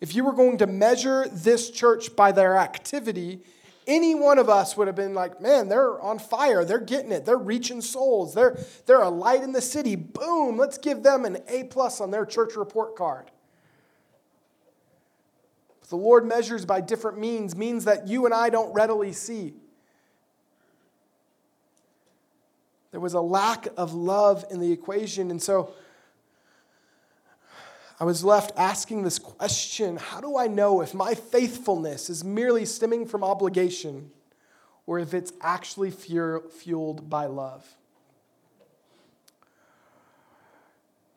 If 0.00 0.16
you 0.16 0.24
were 0.24 0.32
going 0.32 0.58
to 0.58 0.66
measure 0.66 1.28
this 1.28 1.70
church 1.70 2.16
by 2.16 2.32
their 2.32 2.56
activity, 2.56 3.42
any 3.90 4.14
one 4.14 4.38
of 4.38 4.48
us 4.48 4.76
would 4.76 4.86
have 4.86 4.94
been 4.94 5.14
like, 5.14 5.40
man, 5.40 5.68
they're 5.68 6.00
on 6.00 6.20
fire. 6.20 6.64
They're 6.64 6.78
getting 6.78 7.10
it. 7.10 7.26
They're 7.26 7.36
reaching 7.36 7.80
souls. 7.80 8.32
They're, 8.32 8.56
they're 8.86 9.02
a 9.02 9.10
light 9.10 9.42
in 9.42 9.50
the 9.50 9.60
city. 9.60 9.96
Boom, 9.96 10.56
let's 10.56 10.78
give 10.78 11.02
them 11.02 11.24
an 11.24 11.38
A 11.48 11.64
plus 11.64 12.00
on 12.00 12.12
their 12.12 12.24
church 12.24 12.54
report 12.54 12.94
card. 12.94 13.32
But 15.80 15.90
the 15.90 15.96
Lord 15.96 16.24
measures 16.24 16.64
by 16.64 16.80
different 16.80 17.18
means, 17.18 17.56
means 17.56 17.84
that 17.86 18.06
you 18.06 18.26
and 18.26 18.32
I 18.32 18.48
don't 18.48 18.72
readily 18.72 19.12
see. 19.12 19.54
There 22.92 23.00
was 23.00 23.14
a 23.14 23.20
lack 23.20 23.66
of 23.76 23.92
love 23.92 24.44
in 24.52 24.60
the 24.60 24.70
equation. 24.70 25.32
And 25.32 25.42
so 25.42 25.74
I 28.00 28.04
was 28.04 28.24
left 28.24 28.52
asking 28.56 29.02
this 29.02 29.18
question 29.18 29.98
How 29.98 30.22
do 30.22 30.38
I 30.38 30.46
know 30.46 30.80
if 30.80 30.94
my 30.94 31.14
faithfulness 31.14 32.08
is 32.08 32.24
merely 32.24 32.64
stemming 32.64 33.06
from 33.06 33.22
obligation 33.22 34.10
or 34.86 34.98
if 34.98 35.12
it's 35.12 35.32
actually 35.42 35.90
fueled 35.90 37.10
by 37.10 37.26
love? 37.26 37.76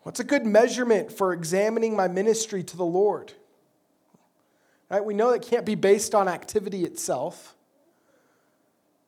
What's 0.02 0.20
a 0.20 0.26
good 0.26 0.46
measurement 0.46 1.14
for 1.14 1.32
examining 1.32 1.96
my 1.96 2.10
ministry 2.10 2.62
to 2.62 2.76
the 2.76 2.84
Lord? 2.84 3.32
Right? 4.90 5.04
We 5.04 5.14
know 5.14 5.30
it 5.30 5.42
can't 5.42 5.66
be 5.66 5.76
based 5.76 6.14
on 6.14 6.28
activity 6.28 6.84
itself. 6.84 7.56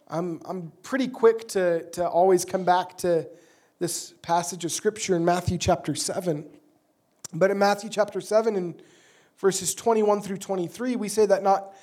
I'm, 0.08 0.39
I'm 0.46 0.72
pretty 0.84 1.10
quick 1.10 1.50
to, 1.50 1.84
to 1.91 2.08
always 2.08 2.46
come 2.46 2.63
back 2.63 2.98
to 3.00 3.27
this 3.79 4.13
passage 4.22 4.63
of 4.63 4.72
Scripture 4.72 5.17
in 5.17 5.25
Matthew 5.25 5.58
chapter 5.58 5.94
7. 5.94 6.46
But 7.36 7.51
in 7.51 7.60
Matthew 7.60 7.89
chapter 7.89 8.22
7 8.22 8.56
and 8.56 8.82
verses 9.38 9.75
21 9.75 10.22
through 10.22 10.38
23, 10.38 10.96
we 10.96 11.10
say 11.10 11.25
that 11.25 11.44
not 11.44 11.74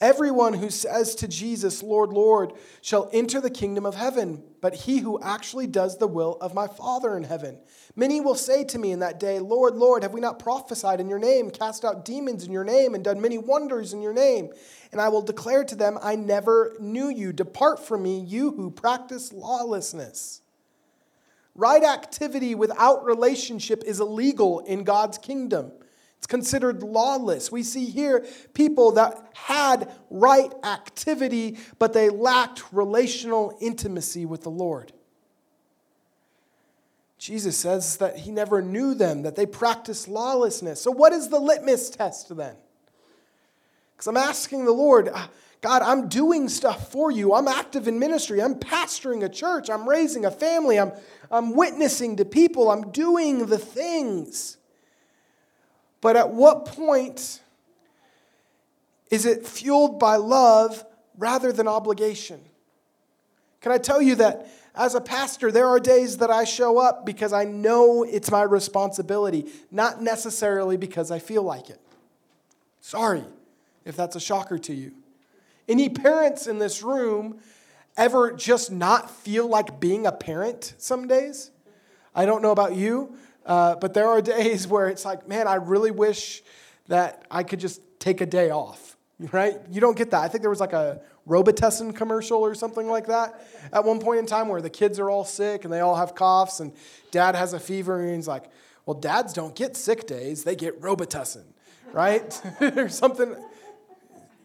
everyone 0.00 0.54
who 0.54 0.70
says 0.70 1.14
to 1.16 1.28
Jesus, 1.28 1.82
Lord, 1.82 2.10
Lord, 2.10 2.52
shall 2.80 3.10
enter 3.12 3.40
the 3.40 3.50
kingdom 3.50 3.84
of 3.84 3.94
heaven, 3.94 4.42
but 4.60 4.74
he 4.74 4.98
who 4.98 5.20
actually 5.20 5.66
does 5.66 5.98
the 5.98 6.06
will 6.06 6.36
of 6.40 6.54
my 6.54 6.66
Father 6.66 7.16
in 7.16 7.24
heaven. 7.24 7.58
Many 7.94 8.20
will 8.20 8.34
say 8.34 8.64
to 8.64 8.78
me 8.78 8.92
in 8.92 9.00
that 9.00 9.20
day, 9.20 9.38
Lord, 9.38 9.74
Lord, 9.74 10.02
have 10.02 10.14
we 10.14 10.20
not 10.20 10.38
prophesied 10.38 11.00
in 11.00 11.08
your 11.08 11.18
name, 11.18 11.50
cast 11.50 11.84
out 11.84 12.04
demons 12.04 12.44
in 12.44 12.52
your 12.52 12.64
name, 12.64 12.94
and 12.94 13.04
done 13.04 13.20
many 13.20 13.38
wonders 13.38 13.92
in 13.92 14.00
your 14.00 14.14
name? 14.14 14.50
And 14.90 15.00
I 15.00 15.10
will 15.10 15.22
declare 15.22 15.64
to 15.64 15.76
them, 15.76 15.98
I 16.02 16.16
never 16.16 16.76
knew 16.80 17.08
you. 17.08 17.32
Depart 17.32 17.86
from 17.86 18.02
me, 18.02 18.20
you 18.20 18.52
who 18.52 18.70
practice 18.70 19.32
lawlessness. 19.32 20.40
Right 21.54 21.82
activity 21.82 22.54
without 22.54 23.04
relationship 23.04 23.84
is 23.86 24.00
illegal 24.00 24.60
in 24.60 24.82
God's 24.84 25.18
kingdom. 25.18 25.70
It's 26.18 26.26
considered 26.26 26.82
lawless. 26.82 27.52
We 27.52 27.62
see 27.62 27.84
here 27.86 28.26
people 28.54 28.92
that 28.92 29.28
had 29.34 29.92
right 30.10 30.52
activity, 30.64 31.58
but 31.78 31.92
they 31.92 32.08
lacked 32.08 32.72
relational 32.72 33.56
intimacy 33.60 34.24
with 34.24 34.42
the 34.42 34.50
Lord. 34.50 34.92
Jesus 37.18 37.56
says 37.56 37.98
that 37.98 38.18
he 38.18 38.30
never 38.30 38.60
knew 38.60 38.94
them, 38.94 39.22
that 39.22 39.36
they 39.36 39.46
practiced 39.46 40.08
lawlessness. 40.08 40.80
So, 40.80 40.90
what 40.90 41.12
is 41.12 41.28
the 41.28 41.38
litmus 41.38 41.90
test 41.90 42.34
then? 42.36 42.56
Because 43.92 44.06
I'm 44.06 44.16
asking 44.16 44.64
the 44.64 44.72
Lord, 44.72 45.10
God, 45.64 45.80
I'm 45.80 46.10
doing 46.10 46.50
stuff 46.50 46.92
for 46.92 47.10
you. 47.10 47.32
I'm 47.32 47.48
active 47.48 47.88
in 47.88 47.98
ministry. 47.98 48.42
I'm 48.42 48.56
pastoring 48.56 49.24
a 49.24 49.30
church. 49.30 49.70
I'm 49.70 49.88
raising 49.88 50.26
a 50.26 50.30
family. 50.30 50.78
I'm, 50.78 50.92
I'm 51.30 51.54
witnessing 51.54 52.16
to 52.16 52.26
people. 52.26 52.70
I'm 52.70 52.90
doing 52.90 53.46
the 53.46 53.56
things. 53.56 54.58
But 56.02 56.18
at 56.18 56.28
what 56.28 56.66
point 56.66 57.40
is 59.10 59.24
it 59.24 59.46
fueled 59.46 59.98
by 59.98 60.16
love 60.16 60.84
rather 61.16 61.50
than 61.50 61.66
obligation? 61.66 62.42
Can 63.62 63.72
I 63.72 63.78
tell 63.78 64.02
you 64.02 64.16
that 64.16 64.46
as 64.74 64.94
a 64.94 65.00
pastor, 65.00 65.50
there 65.50 65.68
are 65.68 65.80
days 65.80 66.18
that 66.18 66.30
I 66.30 66.44
show 66.44 66.76
up 66.76 67.06
because 67.06 67.32
I 67.32 67.44
know 67.44 68.02
it's 68.02 68.30
my 68.30 68.42
responsibility, 68.42 69.46
not 69.70 70.02
necessarily 70.02 70.76
because 70.76 71.10
I 71.10 71.20
feel 71.20 71.42
like 71.42 71.70
it. 71.70 71.80
Sorry 72.82 73.24
if 73.86 73.96
that's 73.96 74.14
a 74.14 74.20
shocker 74.20 74.58
to 74.58 74.74
you. 74.74 74.92
Any 75.68 75.88
parents 75.88 76.46
in 76.46 76.58
this 76.58 76.82
room 76.82 77.38
ever 77.96 78.32
just 78.32 78.70
not 78.70 79.10
feel 79.10 79.48
like 79.48 79.80
being 79.80 80.06
a 80.06 80.12
parent 80.12 80.74
some 80.78 81.06
days? 81.06 81.50
I 82.14 82.26
don't 82.26 82.42
know 82.42 82.50
about 82.50 82.74
you, 82.74 83.16
uh, 83.46 83.76
but 83.76 83.94
there 83.94 84.08
are 84.08 84.20
days 84.36 84.66
where 84.66 84.88
it's 84.88 85.04
like, 85.04 85.26
man, 85.28 85.48
I 85.48 85.56
really 85.56 85.90
wish 85.90 86.42
that 86.88 87.24
I 87.30 87.42
could 87.42 87.60
just 87.60 87.80
take 87.98 88.20
a 88.20 88.26
day 88.26 88.50
off, 88.50 88.96
right? 89.32 89.58
You 89.70 89.80
don't 89.80 89.96
get 89.96 90.10
that. 90.10 90.22
I 90.22 90.28
think 90.28 90.42
there 90.42 90.50
was 90.50 90.60
like 90.60 90.74
a 90.74 91.00
Robitussin 91.26 91.94
commercial 91.94 92.38
or 92.38 92.54
something 92.54 92.86
like 92.86 93.06
that 93.06 93.46
at 93.72 93.84
one 93.84 93.98
point 93.98 94.18
in 94.18 94.26
time 94.26 94.48
where 94.48 94.60
the 94.60 94.68
kids 94.68 94.98
are 94.98 95.08
all 95.08 95.24
sick 95.24 95.64
and 95.64 95.72
they 95.72 95.80
all 95.80 95.96
have 95.96 96.14
coughs 96.14 96.60
and 96.60 96.72
dad 97.10 97.34
has 97.34 97.54
a 97.54 97.60
fever 97.60 98.00
and 98.00 98.14
he's 98.14 98.28
like, 98.28 98.44
well, 98.84 98.94
dads 98.94 99.32
don't 99.32 99.56
get 99.56 99.76
sick 99.76 100.06
days, 100.06 100.44
they 100.44 100.54
get 100.54 100.82
Robitussin, 100.82 101.44
right? 101.92 102.42
or 102.60 102.90
something. 102.90 103.34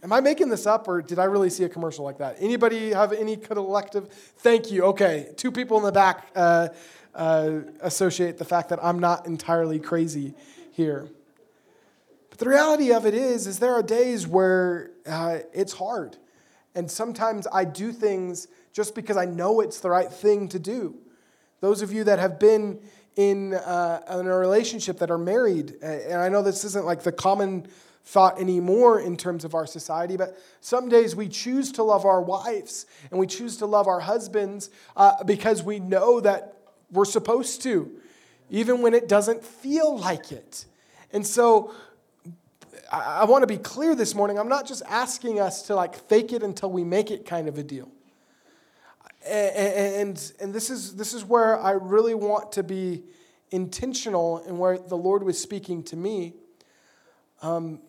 Am 0.01 0.13
I 0.13 0.21
making 0.21 0.49
this 0.49 0.65
up 0.65 0.87
or 0.87 1.01
did 1.01 1.19
I 1.19 1.25
really 1.25 1.49
see 1.49 1.65
a 1.65 1.69
commercial 1.69 2.05
like 2.05 2.19
that? 2.19 2.37
Anybody 2.39 2.91
have 2.91 3.11
any 3.11 3.35
collective? 3.35 4.07
Thank 4.37 4.71
you. 4.71 4.83
Okay, 4.85 5.29
two 5.35 5.51
people 5.51 5.77
in 5.77 5.83
the 5.83 5.91
back 5.91 6.27
uh, 6.35 6.69
uh, 7.13 7.59
associate 7.81 8.37
the 8.37 8.45
fact 8.45 8.69
that 8.69 8.79
I'm 8.81 8.99
not 8.99 9.25
entirely 9.25 9.79
crazy 9.79 10.35
here. 10.71 11.09
But 12.29 12.39
the 12.39 12.47
reality 12.47 12.93
of 12.93 13.05
it 13.05 13.13
is, 13.13 13.45
is 13.45 13.59
there 13.59 13.73
are 13.73 13.83
days 13.83 14.25
where 14.25 14.91
uh, 15.05 15.39
it's 15.53 15.73
hard. 15.73 16.15
And 16.75 16.89
sometimes 16.89 17.45
I 17.51 17.65
do 17.65 17.91
things 17.91 18.47
just 18.71 18.95
because 18.95 19.17
I 19.17 19.25
know 19.25 19.59
it's 19.59 19.81
the 19.81 19.89
right 19.89 20.11
thing 20.11 20.47
to 20.49 20.59
do. 20.59 20.95
Those 21.59 21.81
of 21.81 21.91
you 21.91 22.05
that 22.05 22.19
have 22.19 22.39
been 22.39 22.79
in, 23.17 23.53
uh, 23.53 24.01
in 24.17 24.27
a 24.27 24.37
relationship 24.37 24.99
that 24.99 25.11
are 25.11 25.17
married, 25.17 25.75
and 25.81 26.21
I 26.21 26.29
know 26.29 26.41
this 26.41 26.63
isn't 26.63 26.85
like 26.85 27.03
the 27.03 27.11
common 27.11 27.67
thought 28.09 28.39
anymore 28.39 28.99
in 28.99 29.15
terms 29.15 29.45
of 29.45 29.53
our 29.53 29.67
society, 29.67 30.17
but 30.17 30.35
some 30.61 30.89
days 30.89 31.15
we 31.15 31.29
choose 31.29 31.71
to 31.71 31.83
love 31.83 32.05
our 32.05 32.19
wives 32.19 32.87
and 33.11 33.19
we 33.19 33.27
choose 33.27 33.57
to 33.57 33.67
love 33.67 33.87
our 33.87 33.99
husbands 33.99 34.71
uh, 34.97 35.23
because 35.25 35.61
we 35.61 35.79
know 35.79 36.19
that 36.19 36.55
we're 36.91 37.05
supposed 37.05 37.61
to, 37.61 37.91
even 38.49 38.81
when 38.81 38.95
it 38.95 39.07
doesn't 39.07 39.45
feel 39.45 39.95
like 39.95 40.31
it. 40.31 40.65
And 41.13 41.25
so 41.25 41.71
I, 42.91 43.19
I 43.21 43.25
want 43.25 43.43
to 43.43 43.47
be 43.47 43.57
clear 43.57 43.93
this 43.93 44.15
morning. 44.15 44.39
I'm 44.39 44.49
not 44.49 44.67
just 44.67 44.81
asking 44.87 45.39
us 45.39 45.61
to 45.67 45.75
like 45.75 45.93
fake 45.93 46.33
it 46.33 46.41
until 46.41 46.71
we 46.71 46.83
make 46.83 47.11
it 47.11 47.27
kind 47.27 47.47
of 47.47 47.59
a 47.59 47.63
deal. 47.63 47.91
And, 49.23 49.55
and, 49.55 50.31
and 50.39 50.51
this, 50.51 50.71
is, 50.71 50.95
this 50.95 51.13
is 51.13 51.23
where 51.23 51.59
I 51.59 51.73
really 51.73 52.15
want 52.15 52.53
to 52.53 52.63
be 52.63 53.03
intentional 53.51 54.37
and 54.47 54.57
where 54.57 54.79
the 54.79 54.97
Lord 54.97 55.21
was 55.21 55.39
speaking 55.39 55.83
to 55.83 55.95
me. 55.95 56.33
Um, 57.43 57.81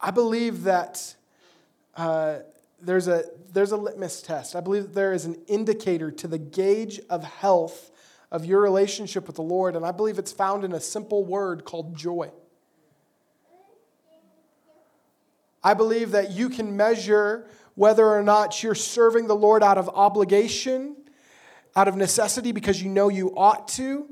I 0.00 0.10
believe 0.10 0.64
that 0.64 1.14
uh, 1.96 2.38
there's, 2.80 3.08
a, 3.08 3.24
there's 3.52 3.72
a 3.72 3.76
litmus 3.76 4.22
test. 4.22 4.54
I 4.54 4.60
believe 4.60 4.94
there 4.94 5.12
is 5.12 5.24
an 5.24 5.36
indicator 5.46 6.10
to 6.10 6.28
the 6.28 6.38
gauge 6.38 7.00
of 7.08 7.24
health 7.24 7.90
of 8.30 8.44
your 8.44 8.60
relationship 8.60 9.26
with 9.26 9.36
the 9.36 9.42
Lord, 9.42 9.76
and 9.76 9.84
I 9.84 9.92
believe 9.92 10.18
it's 10.18 10.32
found 10.32 10.64
in 10.64 10.72
a 10.72 10.80
simple 10.80 11.24
word 11.24 11.64
called 11.64 11.96
joy. 11.96 12.30
I 15.62 15.74
believe 15.74 16.12
that 16.12 16.30
you 16.32 16.48
can 16.48 16.76
measure 16.76 17.48
whether 17.74 18.06
or 18.06 18.22
not 18.22 18.62
you're 18.62 18.74
serving 18.74 19.26
the 19.26 19.36
Lord 19.36 19.62
out 19.62 19.78
of 19.78 19.88
obligation, 19.88 20.96
out 21.74 21.88
of 21.88 21.96
necessity 21.96 22.52
because 22.52 22.82
you 22.82 22.88
know 22.88 23.08
you 23.08 23.34
ought 23.36 23.68
to, 23.68 24.08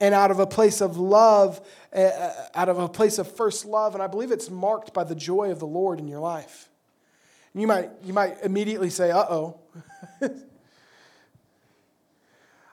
and 0.00 0.14
out 0.14 0.30
of 0.30 0.38
a 0.38 0.46
place 0.46 0.80
of 0.80 0.98
love, 0.98 1.60
uh, 1.94 2.32
out 2.54 2.68
of 2.68 2.78
a 2.78 2.88
place 2.88 3.18
of 3.18 3.30
first 3.34 3.64
love. 3.64 3.94
And 3.94 4.02
I 4.02 4.06
believe 4.06 4.30
it's 4.30 4.50
marked 4.50 4.92
by 4.92 5.04
the 5.04 5.14
joy 5.14 5.50
of 5.50 5.58
the 5.58 5.66
Lord 5.66 5.98
in 5.98 6.06
your 6.08 6.20
life. 6.20 6.68
And 7.54 7.62
you 7.62 7.66
might, 7.66 7.90
you 8.04 8.12
might 8.12 8.42
immediately 8.42 8.90
say, 8.90 9.10
uh 9.10 9.24
oh. 9.30 9.60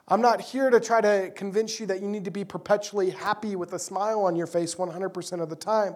I'm 0.08 0.22
not 0.22 0.42
here 0.42 0.70
to 0.70 0.82
try 0.82 1.00
to 1.00 1.32
convince 1.34 1.80
you 1.80 1.86
that 1.86 2.02
you 2.02 2.10
need 2.10 2.26
to 2.26 2.32
be 2.32 2.44
perpetually 2.44 3.12
happy 3.12 3.56
with 3.56 3.72
a 3.72 3.80
smile 3.80 4.26
on 4.26 4.36
your 4.36 4.48
face 4.48 4.76
100% 4.76 5.42
of 5.42 5.50
the 5.50 5.56
time. 5.56 5.96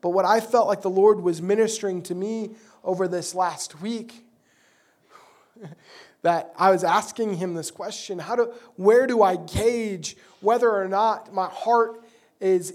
But 0.00 0.10
what 0.10 0.24
I 0.24 0.40
felt 0.40 0.66
like 0.66 0.82
the 0.82 0.90
Lord 0.90 1.20
was 1.20 1.40
ministering 1.40 2.02
to 2.02 2.14
me 2.14 2.56
over 2.82 3.06
this 3.06 3.34
last 3.34 3.80
week, 3.80 4.24
that 6.26 6.52
I 6.58 6.72
was 6.72 6.82
asking 6.82 7.36
him 7.36 7.54
this 7.54 7.70
question 7.70 8.18
how 8.18 8.34
do, 8.34 8.52
where 8.74 9.06
do 9.06 9.22
I 9.22 9.36
gauge 9.36 10.16
whether 10.40 10.68
or 10.68 10.88
not 10.88 11.32
my 11.32 11.46
heart 11.46 12.02
is 12.40 12.74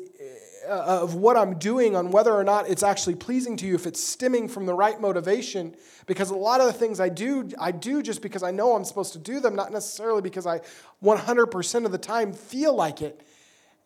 uh, 0.66 1.02
of 1.02 1.16
what 1.16 1.36
I'm 1.36 1.60
doing 1.60 1.94
on 1.94 2.12
whether 2.12 2.32
or 2.32 2.46
not 2.46 2.70
it's 2.70 2.82
actually 2.82 3.16
pleasing 3.16 3.58
to 3.58 3.66
you, 3.66 3.76
if 3.76 3.86
it's 3.86 4.02
stemming 4.02 4.48
from 4.48 4.66
the 4.66 4.74
right 4.74 5.02
motivation. 5.02 5.76
Because 6.06 6.30
a 6.30 6.36
lot 6.36 6.62
of 6.62 6.68
the 6.68 6.72
things 6.72 7.02
I 7.02 7.10
do, 7.10 7.50
I 7.60 7.72
do 7.72 8.02
just 8.02 8.22
because 8.22 8.42
I 8.42 8.52
know 8.52 8.74
I'm 8.74 8.86
supposed 8.86 9.12
to 9.14 9.20
do 9.20 9.42
them, 9.42 9.54
not 9.54 9.74
necessarily 9.74 10.22
because 10.22 10.48
I 10.48 10.62
100% 11.04 11.86
of 11.86 11.92
the 11.92 11.98
time 11.98 12.32
feel 12.32 12.74
like 12.74 13.02
it. 13.02 13.20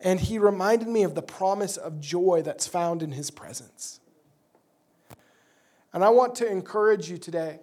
And 0.00 0.20
he 0.20 0.38
reminded 0.38 0.86
me 0.86 1.02
of 1.02 1.16
the 1.16 1.22
promise 1.22 1.76
of 1.76 1.98
joy 1.98 2.42
that's 2.44 2.68
found 2.68 3.02
in 3.02 3.10
his 3.10 3.32
presence. 3.32 3.98
And 5.92 6.04
I 6.04 6.10
want 6.10 6.36
to 6.36 6.46
encourage 6.48 7.10
you 7.10 7.18
today. 7.18 7.58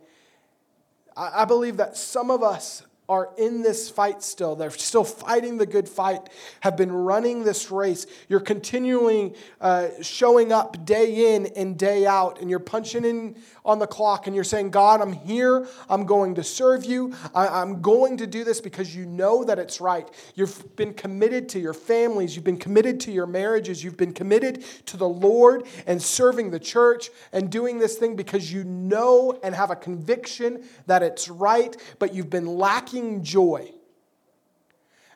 I 1.15 1.45
believe 1.45 1.77
that 1.77 1.95
some 1.97 2.31
of 2.31 2.41
us 2.43 2.83
are 3.09 3.31
in 3.37 3.61
this 3.61 3.89
fight 3.89 4.23
still. 4.23 4.55
They're 4.55 4.71
still 4.71 5.03
fighting 5.03 5.57
the 5.57 5.65
good 5.65 5.89
fight, 5.89 6.29
have 6.61 6.77
been 6.77 6.91
running 6.91 7.43
this 7.43 7.69
race. 7.69 8.07
You're 8.29 8.39
continuing 8.39 9.35
uh, 9.59 9.89
showing 10.01 10.51
up 10.51 10.85
day 10.85 11.35
in 11.35 11.47
and 11.47 11.77
day 11.77 12.05
out, 12.05 12.39
and 12.39 12.49
you're 12.49 12.59
punching 12.59 13.03
in 13.03 13.35
on 13.65 13.79
the 13.79 13.87
clock 13.87 14.27
and 14.27 14.35
you're 14.35 14.43
saying, 14.43 14.71
God, 14.71 15.01
I'm 15.01 15.13
here. 15.13 15.67
I'm 15.89 16.05
going 16.05 16.35
to 16.35 16.43
serve 16.43 16.85
you. 16.85 17.13
I- 17.33 17.61
am 17.61 17.81
going 17.81 18.17
to 18.17 18.27
do 18.27 18.43
this 18.43 18.59
because 18.59 18.95
you 18.95 19.05
know 19.05 19.43
that 19.43 19.59
it's 19.59 19.79
right. 19.79 20.09
You've 20.35 20.75
been 20.75 20.93
committed 20.93 21.49
to 21.49 21.59
your 21.59 21.73
families, 21.73 22.35
you've 22.35 22.45
been 22.45 22.57
committed 22.57 22.99
to 23.01 23.11
your 23.11 23.27
marriages, 23.27 23.83
you've 23.83 23.97
been 23.97 24.13
committed 24.13 24.63
to 24.87 24.97
the 24.97 25.07
Lord 25.07 25.65
and 25.87 26.01
serving 26.01 26.51
the 26.51 26.59
church 26.59 27.09
and 27.31 27.49
doing 27.49 27.79
this 27.79 27.97
thing 27.97 28.15
because 28.15 28.51
you 28.51 28.63
know 28.63 29.39
and 29.43 29.55
have 29.55 29.71
a 29.71 29.75
conviction 29.75 30.63
that 30.87 31.03
it's 31.03 31.29
right, 31.29 31.75
but 31.99 32.13
you've 32.13 32.29
been 32.29 32.47
lacking 32.47 32.92
joy. 33.23 33.71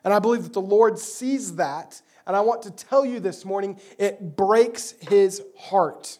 And 0.04 0.14
I 0.14 0.18
believe 0.18 0.44
that 0.44 0.52
the 0.52 0.60
Lord 0.60 0.98
sees 0.98 1.56
that. 1.56 2.00
And 2.26 2.36
I 2.36 2.40
want 2.40 2.62
to 2.62 2.70
tell 2.70 3.04
you 3.04 3.20
this 3.20 3.44
morning, 3.44 3.80
it 3.98 4.36
breaks 4.36 4.94
his 5.00 5.42
heart. 5.56 6.18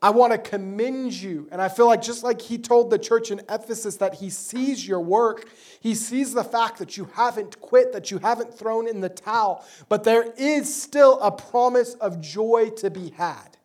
I 0.00 0.10
want 0.10 0.32
to 0.32 0.38
commend 0.38 1.14
you. 1.14 1.48
And 1.50 1.60
I 1.60 1.68
feel 1.68 1.86
like 1.86 2.02
just 2.02 2.22
like 2.22 2.40
he 2.40 2.58
told 2.58 2.90
the 2.90 2.98
church 2.98 3.30
in 3.30 3.40
Ephesus 3.48 3.96
that 3.96 4.14
he 4.14 4.30
sees 4.30 4.86
your 4.86 5.00
work, 5.00 5.48
he 5.80 5.94
sees 5.94 6.32
the 6.32 6.44
fact 6.44 6.78
that 6.78 6.96
you 6.96 7.08
haven't 7.14 7.60
quit, 7.60 7.92
that 7.92 8.10
you 8.10 8.18
haven't 8.18 8.54
thrown 8.54 8.86
in 8.86 9.00
the 9.00 9.08
towel, 9.08 9.64
but 9.88 10.04
there 10.04 10.32
is 10.36 10.72
still 10.72 11.18
a 11.20 11.32
promise 11.32 11.94
of 11.94 12.20
joy 12.20 12.70
to 12.76 12.90
be 12.90 13.10
had. 13.10 13.56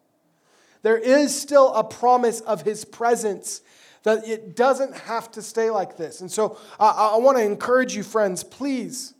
There 0.81 0.97
is 0.97 1.39
still 1.39 1.73
a 1.73 1.83
promise 1.83 2.39
of 2.41 2.63
his 2.63 2.85
presence 2.85 3.61
that 4.03 4.27
it 4.27 4.55
doesn't 4.55 4.95
have 4.95 5.31
to 5.31 5.41
stay 5.41 5.69
like 5.69 5.97
this. 5.97 6.21
And 6.21 6.31
so 6.31 6.57
I, 6.79 7.11
I 7.13 7.17
want 7.17 7.37
to 7.37 7.43
encourage 7.43 7.95
you, 7.95 8.03
friends, 8.03 8.43
please. 8.43 9.13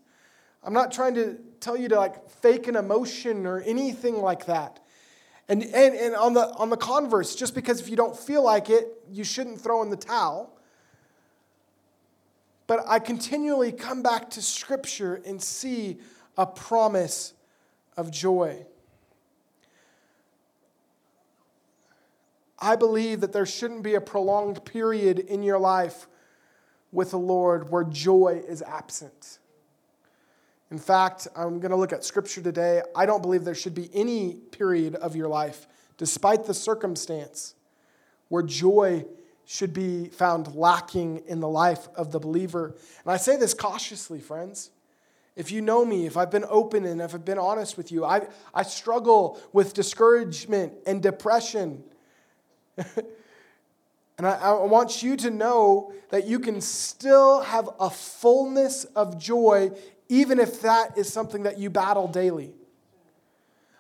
I'm 0.64 0.74
not 0.74 0.92
trying 0.92 1.14
to 1.16 1.38
tell 1.60 1.78
you 1.78 1.88
to 1.90 1.98
like 1.98 2.30
fake 2.30 2.68
an 2.68 2.76
emotion 2.76 3.46
or 3.46 3.62
anything 3.62 4.22
like 4.22 4.46
that. 4.48 4.80
And, 5.48 5.64
and, 5.64 5.96
and 5.96 6.16
on, 6.16 6.34
the, 6.34 6.50
on 6.56 6.70
the 6.70 6.78
converse, 6.78 7.36
just 7.36 7.54
because 7.54 7.82
if 7.82 7.90
you 7.90 7.96
don't 7.96 8.18
feel 8.18 8.44
like 8.44 8.70
it, 8.70 8.88
you 9.12 9.24
shouldn't 9.24 9.60
throw 9.60 9.82
in 9.84 9.90
the 9.90 9.98
towel. 9.98 10.58
But 12.68 12.86
I 12.88 13.00
continually 13.00 13.72
come 13.72 14.02
back 14.02 14.30
to 14.32 14.42
Scripture 14.42 15.22
and 15.26 15.42
see 15.42 15.98
a 16.38 16.46
promise 16.46 17.34
of 17.98 18.12
joy. 18.12 18.66
I 22.62 22.76
believe 22.76 23.22
that 23.22 23.34
there 23.34 23.46
shouldn't 23.46 23.82
be 23.82 23.96
a 23.96 24.02
prolonged 24.02 24.64
period 24.64 25.18
in 25.20 25.42
your 25.42 25.58
life 25.58 26.08
with 26.92 27.12
the 27.12 27.20
Lord 27.20 27.72
where 27.72 27.84
joy 27.84 28.44
is 28.48 28.62
absent. 28.62 29.40
In 30.70 30.78
fact, 30.78 31.28
I'm 31.36 31.60
going 31.60 31.72
to 31.72 31.76
look 31.76 31.92
at 31.92 32.06
scripture 32.06 32.42
today. 32.42 32.82
I 32.96 33.06
don't 33.06 33.22
believe 33.22 33.44
there 33.44 33.56
should 33.56 33.76
be 33.76 33.90
any 33.94 34.36
period 34.36 34.96
of 34.96 35.16
your 35.16 35.28
life, 35.28 35.68
despite 35.98 36.46
the 36.46 36.54
circumstance, 36.54 37.56
where 38.30 38.44
joy 38.44 39.06
should 39.46 39.74
be 39.74 40.08
found 40.08 40.56
lacking 40.56 41.24
in 41.28 41.42
the 41.42 41.50
life 41.50 41.90
of 41.96 42.12
the 42.12 42.20
believer. 42.20 42.76
And 43.04 43.12
I 43.12 43.18
say 43.18 43.36
this 43.36 43.54
cautiously, 43.54 44.20
friends. 44.22 44.72
If 45.36 45.52
you 45.52 45.62
know 45.62 45.84
me, 45.84 46.06
if 46.06 46.16
I've 46.16 46.32
been 46.32 46.46
open 46.48 46.86
and 46.86 47.02
if 47.02 47.16
I've 47.16 47.26
been 47.26 47.40
honest 47.40 47.76
with 47.76 47.92
you, 47.92 48.06
I, 48.06 48.28
I 48.54 48.64
struggle 48.64 49.42
with 49.52 49.74
discouragement 49.74 50.74
and 50.86 51.02
depression. 51.02 51.84
and 54.18 54.28
I, 54.28 54.34
I 54.34 54.66
want 54.66 55.04
you 55.04 55.16
to 55.18 55.30
know 55.30 55.94
that 56.10 56.28
you 56.28 56.40
can 56.40 56.62
still 56.62 57.42
have 57.42 57.70
a 57.80 57.90
fullness 57.90 58.86
of 58.86 59.18
joy 59.18 59.72
even 60.12 60.40
if 60.40 60.62
that 60.62 60.98
is 60.98 61.12
something 61.12 61.44
that 61.44 61.58
you 61.58 61.70
battle 61.70 62.06
daily. 62.06 62.54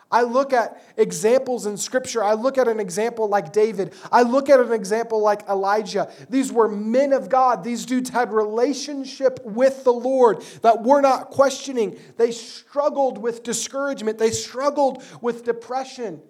I 0.09 0.23
look 0.23 0.53
at 0.53 0.81
examples 0.95 1.65
in 1.65 1.75
Scripture. 1.75 2.23
I 2.23 2.33
look 2.33 2.57
at 2.57 2.69
an 2.69 2.79
example 2.79 3.27
like 3.27 3.51
David. 3.51 3.93
I 4.13 4.21
look 4.21 4.49
at 4.49 4.61
an 4.61 4.71
example 4.71 5.21
like 5.21 5.47
Elijah. 5.49 6.09
These 6.29 6.51
were 6.51 6.69
men 6.69 7.11
of 7.11 7.27
God. 7.27 7.65
These 7.65 7.85
dudes 7.85 8.09
had 8.09 8.31
relationship 8.31 9.39
with 9.43 9.83
the 9.83 9.91
Lord 9.91 10.41
that 10.61 10.83
we're 10.83 11.01
not 11.01 11.31
questioning. 11.31 11.97
They 12.15 12.31
struggled 12.31 13.17
with 13.17 13.43
discouragement. 13.43 14.17
They 14.17 14.31
struggled 14.31 15.03
with 15.21 15.43
depression. 15.43 16.21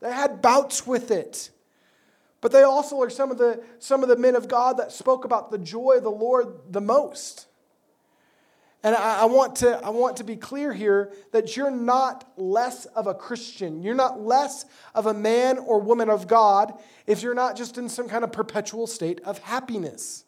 They 0.00 0.12
had 0.12 0.42
bouts 0.42 0.86
with 0.86 1.10
it. 1.10 1.50
But 2.42 2.50
they 2.52 2.64
also 2.64 3.00
are 3.00 3.08
some 3.08 3.30
of 3.30 3.38
the, 3.38 3.62
some 3.78 4.02
of 4.02 4.10
the 4.10 4.16
men 4.16 4.34
of 4.34 4.48
God 4.48 4.76
that 4.76 4.92
spoke 4.92 5.24
about 5.24 5.50
the 5.50 5.58
joy 5.58 5.94
of 5.98 6.02
the 6.02 6.10
Lord 6.10 6.48
the 6.68 6.80
most. 6.80 7.46
And 8.82 8.96
I, 8.96 9.20
I, 9.22 9.24
want 9.26 9.56
to, 9.56 9.78
I 9.78 9.90
want 9.90 10.16
to 10.16 10.24
be 10.24 10.34
clear 10.34 10.72
here 10.72 11.12
that 11.30 11.56
you're 11.56 11.70
not 11.70 12.28
less 12.36 12.84
of 12.86 13.06
a 13.06 13.14
Christian. 13.14 13.80
You're 13.80 13.94
not 13.94 14.20
less 14.20 14.66
of 14.92 15.06
a 15.06 15.14
man 15.14 15.56
or 15.56 15.80
woman 15.80 16.10
of 16.10 16.26
God 16.26 16.74
if 17.06 17.22
you're 17.22 17.32
not 17.32 17.56
just 17.56 17.78
in 17.78 17.88
some 17.88 18.08
kind 18.08 18.24
of 18.24 18.32
perpetual 18.32 18.88
state 18.88 19.20
of 19.20 19.38
happiness. 19.38 20.24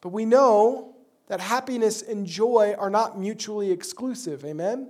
But 0.00 0.08
we 0.08 0.24
know 0.24 0.94
that 1.26 1.40
happiness 1.40 2.00
and 2.00 2.26
joy 2.26 2.74
are 2.78 2.90
not 2.90 3.18
mutually 3.18 3.70
exclusive. 3.70 4.42
Amen? 4.42 4.88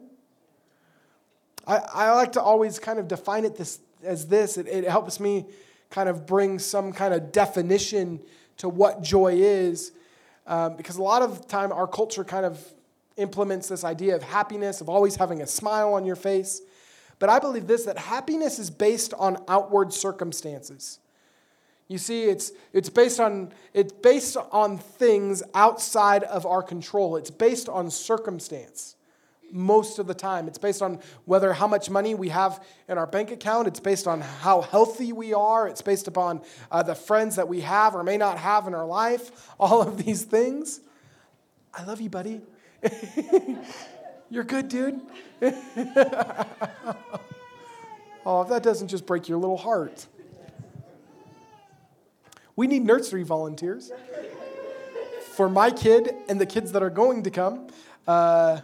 I, 1.67 1.79
I 1.93 2.13
like 2.13 2.33
to 2.33 2.43
always 2.43 2.79
kind 2.79 3.01
of 3.01 3.09
define 3.09 3.45
it 3.45 3.57
this, 3.57 3.81
as 4.05 4.27
this. 4.29 4.59
It, 4.59 4.67
it 4.67 4.85
helps 4.85 5.19
me 5.21 5.47
kind 5.91 6.09
of 6.09 6.27
bring 6.27 6.59
some 6.59 6.93
kind 6.93 7.15
of 7.15 7.33
definition 7.33 8.21
to 8.59 8.69
what 8.69 9.03
joy 9.03 9.35
is. 9.35 9.93
Um, 10.47 10.77
because 10.77 10.97
a 10.97 11.03
lot 11.03 11.23
of 11.23 11.49
time 11.49 11.73
our 11.73 11.87
culture 11.87 12.25
kind 12.25 12.45
of 12.45 12.63
implements 13.17 13.69
this 13.69 13.85
idea 13.85 14.15
of 14.17 14.23
happiness, 14.23 14.81
of 14.81 14.89
always 14.89 15.17
having 15.17 15.41
a 15.41 15.47
smile 15.47 15.95
on 15.95 16.05
your 16.05 16.17
face. 16.17 16.61
But 17.19 17.31
I 17.31 17.39
believe 17.39 17.67
this 17.67 17.85
that 17.85 17.97
happiness 17.97 18.59
is 18.59 18.71
based 18.71 19.15
on 19.15 19.43
outward 19.49 19.93
circumstances. 19.93 20.99
You 21.89 21.99
see, 21.99 22.25
it's, 22.25 22.53
it's, 22.73 22.89
based 22.89 23.21
on, 23.21 23.53
it's 23.73 23.93
based 23.93 24.37
on 24.37 24.79
things 24.79 25.43
outside 25.55 26.25
of 26.25 26.47
our 26.47 26.63
control. 26.63 27.17
It's 27.17 27.31
based 27.31 27.69
on 27.69 27.91
circumstance 27.91 28.97
most 29.55 29.99
of 29.99 30.07
the 30.07 30.15
time. 30.15 30.49
It's 30.49 30.59
based 30.59 30.83
on 30.83 30.99
whether 31.25 31.53
how 31.53 31.67
much 31.67 31.89
money 31.89 32.15
we 32.15 32.29
have 32.31 32.63
in 32.89 32.99
our 32.99 33.07
bank 33.07 33.31
account. 33.31 33.69
It's 33.69 33.81
based 33.81 34.07
on 34.07 34.21
how 34.21 34.61
healthy 34.63 35.13
we 35.13 35.33
are. 35.33 35.69
It's 35.69 35.81
based 35.81 36.09
upon 36.09 36.43
uh, 36.71 36.83
the 36.83 36.95
friends 36.95 37.37
that 37.37 37.49
we 37.49 37.61
have 37.61 37.95
or 37.95 38.03
may 38.03 38.17
not 38.17 38.37
have 38.39 38.67
in 38.67 38.75
our 38.75 38.85
life. 38.85 39.55
All 39.61 39.81
of 39.81 40.05
these 40.05 40.25
things. 40.25 40.81
I 41.73 41.85
love 41.85 42.01
you, 42.01 42.11
buddy. 42.11 42.41
You're 44.31 44.45
good, 44.45 44.69
dude. 44.69 45.01
oh, 48.27 48.43
if 48.43 48.49
that 48.49 48.63
doesn't 48.63 48.89
just 48.89 49.07
break 49.07 49.29
your 49.29 49.39
little 49.39 49.57
heart. 49.57 50.07
We 52.57 52.67
need 52.67 52.85
nursery 52.85 53.23
volunteers 53.23 53.91
for 55.35 55.49
my 55.49 55.71
kid 55.71 56.15
and 56.29 56.41
the 56.41 56.47
kids 56.47 56.73
that 56.73 56.83
are 56.83 56.91
going 56.91 57.25
to 57.25 57.31
come. 57.31 57.67
Uh, 58.07 58.61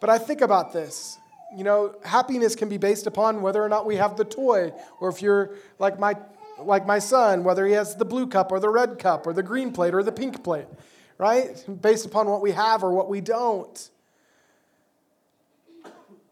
but 0.00 0.10
I 0.10 0.18
think 0.18 0.40
about 0.40 0.72
this. 0.72 1.18
You 1.56 1.64
know, 1.64 1.94
happiness 2.04 2.54
can 2.54 2.68
be 2.68 2.76
based 2.76 3.06
upon 3.06 3.40
whether 3.40 3.62
or 3.62 3.68
not 3.68 3.86
we 3.86 3.96
have 3.96 4.16
the 4.16 4.24
toy, 4.24 4.72
or 5.00 5.08
if 5.08 5.22
you're 5.22 5.54
like 5.78 5.98
my, 5.98 6.16
like 6.58 6.86
my 6.86 6.98
son, 6.98 7.44
whether 7.44 7.66
he 7.66 7.72
has 7.72 7.96
the 7.96 8.04
blue 8.04 8.26
cup 8.26 8.52
or 8.52 8.60
the 8.60 8.68
red 8.68 8.98
cup 8.98 9.26
or 9.26 9.32
the 9.32 9.42
green 9.42 9.72
plate 9.72 9.94
or 9.94 10.02
the 10.02 10.12
pink 10.12 10.42
plate, 10.42 10.66
right? 11.18 11.64
Based 11.80 12.04
upon 12.04 12.28
what 12.28 12.42
we 12.42 12.50
have 12.52 12.82
or 12.82 12.92
what 12.92 13.08
we 13.08 13.20
don't. 13.20 13.90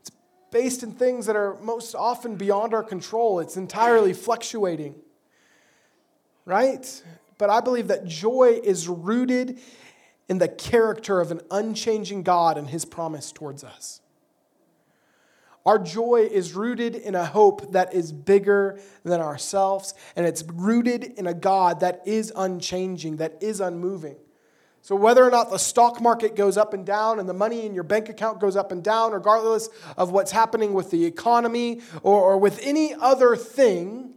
It's 0.00 0.11
based 0.50 0.83
in 0.83 0.92
things 0.92 1.27
that 1.27 1.37
are 1.37 1.55
most 1.61 1.94
often 1.94 2.37
beyond 2.37 2.74
our 2.74 2.83
control, 2.83 3.40
it's 3.40 3.57
entirely 3.57 4.12
fluctuating 4.12 4.96
right? 6.44 7.03
But 7.38 7.50
I 7.50 7.61
believe 7.61 7.88
that 7.88 8.07
joy 8.07 8.61
is 8.62 8.88
rooted 8.88 9.59
in 10.29 10.39
the 10.39 10.49
character 10.49 11.21
of 11.21 11.31
an 11.31 11.41
unchanging 11.51 12.23
God 12.23 12.57
and 12.57 12.69
his 12.69 12.85
promise 12.85 13.33
towards 13.33 13.63
us. 13.63 14.01
Our 15.67 15.79
joy 15.79 16.29
is 16.31 16.53
rooted 16.53 16.95
in 16.95 17.15
a 17.15 17.25
hope 17.25 17.73
that 17.73 17.95
is 17.95 18.13
bigger 18.13 18.79
than 19.03 19.21
ourselves, 19.21 19.95
and 20.15 20.27
it's 20.27 20.45
rooted 20.47 21.05
in 21.05 21.27
a 21.27 21.33
God 21.33 21.81
that 21.81 22.03
is 22.05 22.33
unchanging, 22.37 23.17
that 23.17 23.39
is 23.41 23.61
unmoving. 23.61 24.17
So, 24.83 24.95
whether 24.95 25.25
or 25.25 25.31
not 25.31 25.51
the 25.51 25.59
stock 25.59 26.03
market 26.03 26.37
goes 26.37 26.59
up 26.59 26.75
and 26.75 26.85
down 26.85 27.19
and 27.19 27.27
the 27.27 27.33
money 27.33 27.65
in 27.65 27.75
your 27.75 27.85
bank 27.85 28.11
account 28.11 28.39
goes 28.39 28.55
up 28.55 28.71
and 28.71 28.85
down, 28.85 29.13
regardless 29.13 29.71
of 29.97 30.11
what's 30.11 30.31
happening 30.31 30.75
with 30.75 30.91
the 30.91 31.07
economy 31.07 31.81
or, 32.03 32.21
or 32.21 32.37
with 32.37 32.61
any 32.63 32.93
other 32.93 33.35
thing, 33.35 34.13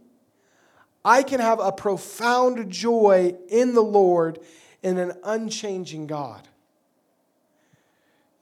I 1.02 1.22
can 1.22 1.40
have 1.40 1.58
a 1.58 1.72
profound 1.72 2.70
joy 2.70 3.34
in 3.48 3.72
the 3.72 3.80
Lord 3.80 4.40
in 4.82 4.98
an 4.98 5.12
unchanging 5.24 6.06
God. 6.06 6.46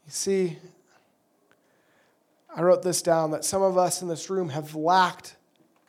You 0.07 0.13
see, 0.13 0.59
I 2.55 2.63
wrote 2.63 2.83
this 2.83 3.03
down 3.03 3.33
that 3.33 3.45
some 3.45 3.63
of 3.63 3.77
us 3.77 4.03
in 4.03 4.09
this 4.09 4.31
room 4.31 4.49
have 4.51 4.75
lacked 4.75 5.37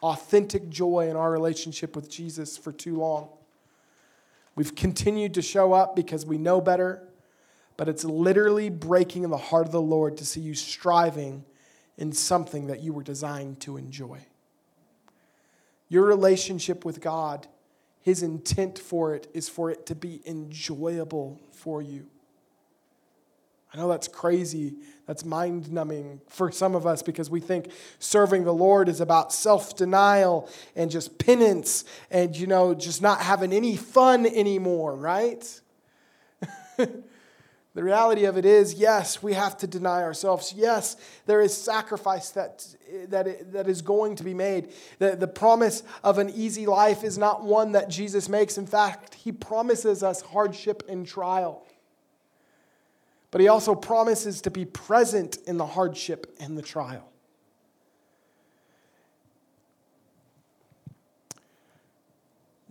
authentic 0.01 0.69
joy 0.69 1.09
in 1.09 1.15
our 1.15 1.31
relationship 1.31 1.95
with 1.95 2.09
Jesus 2.09 2.57
for 2.57 2.71
too 2.71 2.97
long. 2.97 3.29
We've 4.55 4.75
continued 4.75 5.35
to 5.35 5.41
show 5.41 5.73
up 5.73 5.95
because 5.95 6.25
we 6.25 6.37
know 6.37 6.61
better, 6.61 7.07
but 7.77 7.87
it's 7.87 8.03
literally 8.03 8.69
breaking 8.69 9.23
in 9.23 9.29
the 9.29 9.37
heart 9.37 9.67
of 9.67 9.71
the 9.71 9.81
Lord 9.81 10.17
to 10.17 10.25
see 10.25 10.41
you 10.41 10.55
striving 10.55 11.45
in 11.97 12.11
something 12.11 12.67
that 12.67 12.79
you 12.79 12.91
were 12.93 13.03
designed 13.03 13.59
to 13.61 13.77
enjoy. 13.77 14.19
Your 15.89 16.03
relationship 16.03 16.85
with 16.85 17.01
God, 17.01 17.47
His 18.07 18.23
intent 18.23 18.79
for 18.79 19.13
it 19.15 19.27
is 19.33 19.49
for 19.49 19.69
it 19.69 19.85
to 19.87 19.93
be 19.93 20.21
enjoyable 20.25 21.41
for 21.51 21.81
you. 21.81 22.05
I 23.73 23.77
know 23.77 23.89
that's 23.89 24.07
crazy. 24.07 24.75
That's 25.05 25.25
mind 25.25 25.69
numbing 25.73 26.21
for 26.29 26.49
some 26.49 26.73
of 26.73 26.87
us 26.87 27.03
because 27.03 27.29
we 27.29 27.41
think 27.41 27.69
serving 27.99 28.45
the 28.45 28.53
Lord 28.53 28.87
is 28.87 29.01
about 29.01 29.33
self 29.33 29.75
denial 29.75 30.49
and 30.73 30.89
just 30.89 31.17
penance 31.17 31.83
and, 32.09 32.33
you 32.33 32.47
know, 32.47 32.73
just 32.73 33.01
not 33.01 33.19
having 33.19 33.51
any 33.51 33.75
fun 33.75 34.25
anymore, 34.25 34.95
right? 34.95 35.61
The 37.77 37.83
reality 37.83 38.25
of 38.25 38.39
it 38.39 38.45
is, 38.45 38.73
yes, 38.73 39.21
we 39.21 39.33
have 39.33 39.55
to 39.59 39.67
deny 39.67 40.01
ourselves. 40.01 40.51
Yes, 40.57 40.97
there 41.27 41.41
is 41.41 41.55
sacrifice 41.55 42.31
that, 42.31 42.65
that, 43.09 43.51
that 43.51 43.69
is 43.69 43.83
going 43.83 44.15
to 44.15 44.23
be 44.23 44.33
made. 44.33 44.73
The, 44.97 45.15
the 45.15 45.27
promise 45.27 45.83
of 46.03 46.17
an 46.17 46.31
easy 46.31 46.65
life 46.65 47.03
is 47.03 47.19
not 47.19 47.43
one 47.43 47.73
that 47.73 47.87
Jesus 47.87 48.29
makes. 48.29 48.57
In 48.57 48.65
fact, 48.65 49.13
he 49.13 49.31
promises 49.31 50.01
us 50.01 50.21
hardship 50.21 50.81
and 50.89 51.05
trial. 51.05 51.67
But 53.29 53.41
he 53.41 53.47
also 53.47 53.75
promises 53.75 54.41
to 54.41 54.49
be 54.49 54.65
present 54.65 55.37
in 55.45 55.57
the 55.57 55.67
hardship 55.67 56.35
and 56.39 56.57
the 56.57 56.63
trial. 56.63 57.07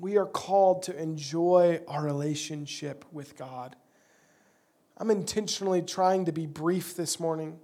We 0.00 0.16
are 0.16 0.26
called 0.26 0.82
to 0.82 1.00
enjoy 1.00 1.80
our 1.86 2.02
relationship 2.02 3.04
with 3.12 3.36
God. 3.36 3.76
I'm 4.98 5.10
intentionally 5.10 5.82
trying 5.82 6.24
to 6.24 6.32
be 6.32 6.46
brief 6.46 6.96
this 6.96 7.20
morning. 7.20 7.58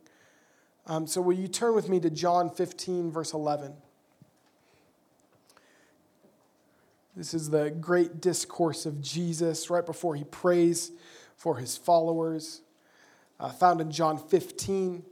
Um, 0.87 1.07
so, 1.07 1.23
will 1.23 1.33
you 1.33 1.49
turn 1.49 1.75
with 1.75 1.88
me 1.88 1.99
to 2.01 2.11
John 2.11 2.51
15, 2.51 3.11
verse 3.11 3.33
11? 3.33 3.73
This 7.16 7.33
is 7.33 7.51
the 7.51 7.71
great 7.71 8.21
discourse 8.21 8.85
of 8.85 9.01
Jesus 9.01 9.71
right 9.71 9.85
before 9.85 10.14
he 10.14 10.25
prays 10.25 10.92
for 11.37 11.57
his 11.57 11.77
followers, 11.77 12.62
uh, 13.40 13.51
found 13.51 13.81
in 13.81 13.90
John 13.90 14.18
15. 14.18 15.03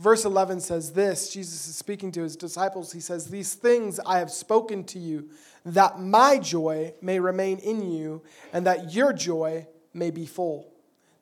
Verse 0.00 0.24
11 0.24 0.60
says 0.60 0.92
this 0.92 1.32
Jesus 1.32 1.68
is 1.68 1.76
speaking 1.76 2.10
to 2.12 2.22
his 2.22 2.36
disciples. 2.36 2.92
He 2.92 3.00
says, 3.00 3.28
These 3.28 3.54
things 3.54 4.00
I 4.06 4.18
have 4.18 4.30
spoken 4.30 4.84
to 4.84 4.98
you, 4.98 5.28
that 5.66 6.00
my 6.00 6.38
joy 6.38 6.94
may 7.02 7.20
remain 7.20 7.58
in 7.58 7.90
you, 7.90 8.22
and 8.52 8.66
that 8.66 8.94
your 8.94 9.12
joy 9.12 9.66
may 9.92 10.10
be 10.10 10.26
full. 10.26 10.73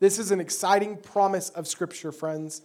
This 0.02 0.18
is 0.18 0.32
an 0.32 0.40
exciting 0.40 0.96
promise 0.96 1.50
of 1.50 1.68
Scripture, 1.68 2.10
friends. 2.10 2.62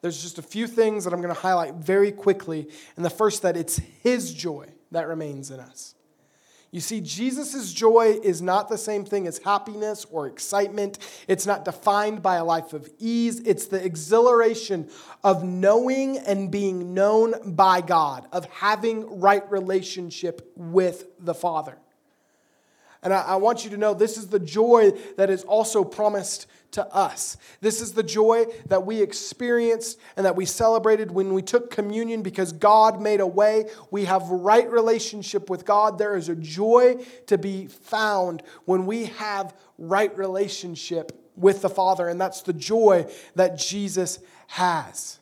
There's 0.00 0.22
just 0.22 0.38
a 0.38 0.42
few 0.42 0.66
things 0.66 1.04
that 1.04 1.12
I'm 1.12 1.20
going 1.20 1.34
to 1.34 1.38
highlight 1.38 1.74
very 1.74 2.10
quickly. 2.10 2.66
And 2.96 3.04
the 3.04 3.10
first, 3.10 3.42
that 3.42 3.58
it's 3.58 3.76
His 4.02 4.32
joy 4.32 4.68
that 4.90 5.06
remains 5.06 5.50
in 5.50 5.60
us. 5.60 5.94
You 6.70 6.80
see, 6.80 7.02
Jesus' 7.02 7.74
joy 7.74 8.18
is 8.22 8.40
not 8.40 8.70
the 8.70 8.78
same 8.78 9.04
thing 9.04 9.26
as 9.26 9.36
happiness 9.36 10.06
or 10.10 10.28
excitement. 10.28 10.98
It's 11.28 11.44
not 11.44 11.66
defined 11.66 12.22
by 12.22 12.36
a 12.36 12.44
life 12.44 12.72
of 12.72 12.88
ease. 12.98 13.40
It's 13.40 13.66
the 13.66 13.84
exhilaration 13.84 14.88
of 15.22 15.44
knowing 15.44 16.16
and 16.16 16.50
being 16.50 16.94
known 16.94 17.54
by 17.54 17.82
God, 17.82 18.26
of 18.32 18.46
having 18.46 19.20
right 19.20 19.42
relationship 19.50 20.54
with 20.56 21.04
the 21.18 21.34
Father. 21.34 21.76
And 23.02 23.12
I, 23.12 23.22
I 23.22 23.36
want 23.36 23.64
you 23.64 23.70
to 23.70 23.76
know 23.76 23.94
this 23.94 24.16
is 24.16 24.28
the 24.28 24.38
joy 24.38 24.92
that 25.16 25.30
is 25.30 25.44
also 25.44 25.84
promised 25.84 26.46
to 26.72 26.86
us. 26.94 27.36
This 27.60 27.80
is 27.80 27.92
the 27.92 28.02
joy 28.02 28.46
that 28.66 28.84
we 28.84 29.00
experienced 29.00 29.98
and 30.16 30.26
that 30.26 30.36
we 30.36 30.44
celebrated 30.44 31.10
when 31.10 31.32
we 31.32 31.42
took 31.42 31.70
communion 31.70 32.22
because 32.22 32.52
God 32.52 33.00
made 33.00 33.20
a 33.20 33.26
way. 33.26 33.70
We 33.90 34.04
have 34.04 34.28
right 34.28 34.70
relationship 34.70 35.48
with 35.48 35.64
God. 35.64 35.98
There 35.98 36.16
is 36.16 36.28
a 36.28 36.36
joy 36.36 36.96
to 37.26 37.38
be 37.38 37.66
found 37.66 38.42
when 38.66 38.84
we 38.84 39.06
have 39.06 39.54
right 39.78 40.16
relationship 40.16 41.12
with 41.36 41.62
the 41.62 41.68
Father, 41.68 42.08
and 42.08 42.20
that's 42.20 42.42
the 42.42 42.52
joy 42.52 43.06
that 43.36 43.56
Jesus 43.56 44.18
has. 44.48 45.20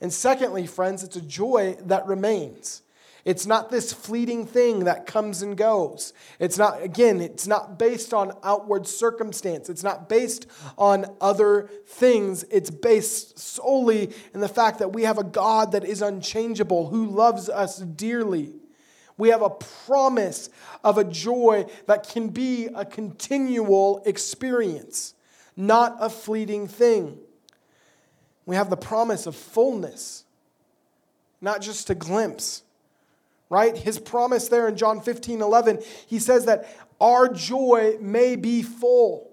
And 0.00 0.12
secondly, 0.12 0.66
friends, 0.66 1.04
it's 1.04 1.16
a 1.16 1.20
joy 1.20 1.76
that 1.82 2.06
remains. 2.06 2.82
It's 3.24 3.46
not 3.46 3.70
this 3.70 3.92
fleeting 3.92 4.46
thing 4.46 4.84
that 4.84 5.06
comes 5.06 5.42
and 5.42 5.56
goes. 5.56 6.12
It's 6.38 6.56
not, 6.56 6.82
again, 6.82 7.20
it's 7.20 7.46
not 7.46 7.78
based 7.78 8.14
on 8.14 8.32
outward 8.42 8.86
circumstance. 8.86 9.68
It's 9.68 9.82
not 9.82 10.08
based 10.08 10.46
on 10.78 11.06
other 11.20 11.70
things. 11.86 12.44
It's 12.50 12.70
based 12.70 13.38
solely 13.38 14.14
in 14.32 14.40
the 14.40 14.48
fact 14.48 14.78
that 14.78 14.92
we 14.92 15.02
have 15.02 15.18
a 15.18 15.24
God 15.24 15.72
that 15.72 15.84
is 15.84 16.00
unchangeable, 16.00 16.88
who 16.88 17.06
loves 17.06 17.48
us 17.48 17.78
dearly. 17.78 18.54
We 19.18 19.28
have 19.28 19.42
a 19.42 19.50
promise 19.50 20.48
of 20.82 20.96
a 20.96 21.04
joy 21.04 21.66
that 21.86 22.08
can 22.08 22.28
be 22.28 22.68
a 22.74 22.86
continual 22.86 24.02
experience, 24.06 25.14
not 25.56 25.96
a 26.00 26.08
fleeting 26.08 26.66
thing. 26.66 27.18
We 28.46 28.56
have 28.56 28.70
the 28.70 28.78
promise 28.78 29.26
of 29.26 29.36
fullness, 29.36 30.24
not 31.42 31.60
just 31.60 31.90
a 31.90 31.94
glimpse, 31.94 32.62
right? 33.50 33.76
His 33.76 33.98
promise 33.98 34.48
there 34.48 34.66
in 34.68 34.76
John 34.76 35.02
15 35.02 35.42
11, 35.42 35.80
he 36.06 36.18
says 36.18 36.46
that 36.46 36.74
our 37.00 37.28
joy 37.28 37.98
may 38.00 38.36
be 38.36 38.62
full. 38.62 39.26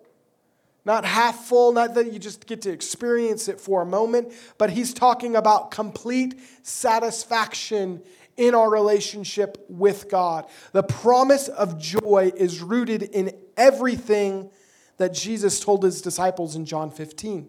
Not 0.83 1.05
half 1.05 1.45
full, 1.45 1.73
not 1.73 1.95
that 1.95 2.11
you 2.13 2.19
just 2.19 2.47
get 2.47 2.61
to 2.63 2.71
experience 2.71 3.47
it 3.47 3.59
for 3.59 3.81
a 3.81 3.85
moment, 3.85 4.31
but 4.57 4.69
he's 4.69 4.93
talking 4.93 5.35
about 5.35 5.69
complete 5.69 6.39
satisfaction 6.63 8.01
in 8.37 8.55
our 8.55 8.69
relationship 8.69 9.65
with 9.67 10.09
God. 10.09 10.45
The 10.71 10.83
promise 10.83 11.49
of 11.49 11.77
joy 11.77 12.31
is 12.35 12.61
rooted 12.61 13.03
in 13.03 13.33
everything 13.57 14.49
that 14.95 15.13
Jesus 15.13 15.59
told 15.59 15.83
his 15.83 16.01
disciples 16.01 16.55
in 16.55 16.65
John 16.65 16.89
15. 16.89 17.47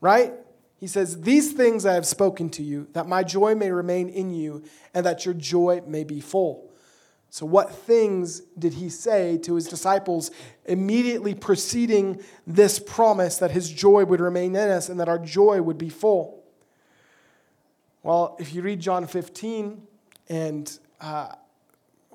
Right? 0.00 0.32
He 0.78 0.86
says, 0.86 1.22
These 1.22 1.52
things 1.52 1.86
I 1.86 1.94
have 1.94 2.06
spoken 2.06 2.50
to 2.50 2.62
you, 2.62 2.88
that 2.92 3.06
my 3.06 3.22
joy 3.22 3.54
may 3.54 3.70
remain 3.70 4.08
in 4.08 4.32
you, 4.34 4.64
and 4.92 5.04
that 5.06 5.24
your 5.24 5.34
joy 5.34 5.82
may 5.86 6.04
be 6.04 6.20
full. 6.20 6.70
So, 7.30 7.46
what 7.46 7.74
things 7.74 8.40
did 8.58 8.74
he 8.74 8.88
say 8.88 9.38
to 9.38 9.56
his 9.56 9.66
disciples 9.66 10.30
immediately 10.66 11.34
preceding 11.34 12.22
this 12.46 12.78
promise 12.78 13.38
that 13.38 13.50
his 13.50 13.70
joy 13.70 14.04
would 14.04 14.20
remain 14.20 14.54
in 14.54 14.68
us 14.68 14.88
and 14.88 15.00
that 15.00 15.08
our 15.08 15.18
joy 15.18 15.60
would 15.60 15.78
be 15.78 15.88
full? 15.88 16.44
Well, 18.04 18.36
if 18.38 18.54
you 18.54 18.62
read 18.62 18.80
John 18.80 19.06
15, 19.06 19.82
and 20.28 20.78
uh, 21.00 21.34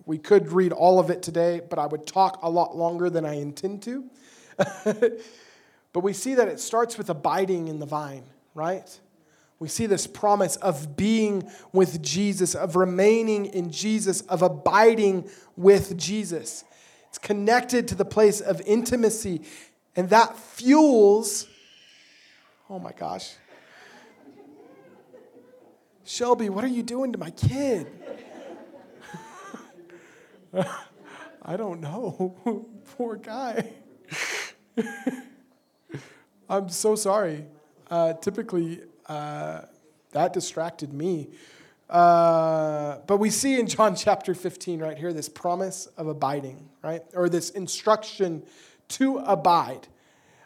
we 0.05 0.17
could 0.17 0.51
read 0.51 0.71
all 0.71 0.99
of 0.99 1.09
it 1.09 1.21
today, 1.21 1.61
but 1.67 1.79
I 1.79 1.85
would 1.85 2.07
talk 2.07 2.39
a 2.41 2.49
lot 2.49 2.75
longer 2.75 3.09
than 3.09 3.25
I 3.25 3.35
intend 3.35 3.83
to. 3.83 4.05
but 4.57 6.01
we 6.01 6.13
see 6.13 6.35
that 6.35 6.47
it 6.47 6.59
starts 6.59 6.97
with 6.97 7.09
abiding 7.09 7.67
in 7.67 7.79
the 7.79 7.85
vine, 7.85 8.23
right? 8.53 8.99
We 9.59 9.67
see 9.67 9.85
this 9.85 10.07
promise 10.07 10.55
of 10.57 10.95
being 10.95 11.49
with 11.73 12.01
Jesus, 12.01 12.55
of 12.55 12.75
remaining 12.75 13.45
in 13.45 13.71
Jesus, 13.71 14.21
of 14.21 14.41
abiding 14.41 15.29
with 15.57 15.97
Jesus. 15.97 16.63
It's 17.09 17.17
connected 17.17 17.87
to 17.89 17.95
the 17.95 18.05
place 18.05 18.39
of 18.39 18.61
intimacy, 18.61 19.41
and 19.95 20.09
that 20.11 20.37
fuels, 20.37 21.47
oh 22.69 22.79
my 22.79 22.93
gosh, 22.93 23.33
Shelby, 26.05 26.49
what 26.49 26.63
are 26.63 26.67
you 26.67 26.81
doing 26.81 27.11
to 27.11 27.17
my 27.19 27.29
kid? 27.31 27.87
I 31.41 31.55
don't 31.55 31.81
know. 31.81 32.35
Poor 32.97 33.15
guy. 33.15 33.71
I'm 36.49 36.69
so 36.69 36.95
sorry. 36.95 37.45
Uh, 37.89 38.13
typically, 38.13 38.81
uh, 39.07 39.61
that 40.11 40.33
distracted 40.33 40.93
me. 40.93 41.29
Uh, 41.89 42.99
but 43.07 43.17
we 43.17 43.29
see 43.29 43.59
in 43.59 43.67
John 43.67 43.95
chapter 43.97 44.33
15 44.35 44.79
right 44.79 44.97
here 44.97 45.11
this 45.11 45.29
promise 45.29 45.87
of 45.97 46.07
abiding, 46.07 46.69
right? 46.83 47.03
Or 47.13 47.29
this 47.29 47.49
instruction 47.49 48.43
to 48.89 49.17
abide, 49.19 49.87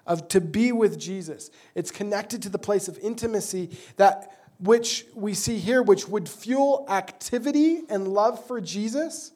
of 0.06 0.27
to 0.29 0.41
be 0.41 0.71
with 0.71 0.99
Jesus. 0.99 1.51
It's 1.75 1.91
connected 1.91 2.41
to 2.43 2.49
the 2.49 2.58
place 2.58 2.88
of 2.88 2.97
intimacy 2.99 3.77
that 3.97 4.38
which 4.60 5.06
we 5.13 5.34
see 5.34 5.58
here, 5.58 5.82
which 5.82 6.08
would 6.08 6.29
fuel 6.29 6.86
activity 6.89 7.82
and 7.89 8.08
love 8.08 8.45
for 8.45 8.62
Jesus 8.62 9.32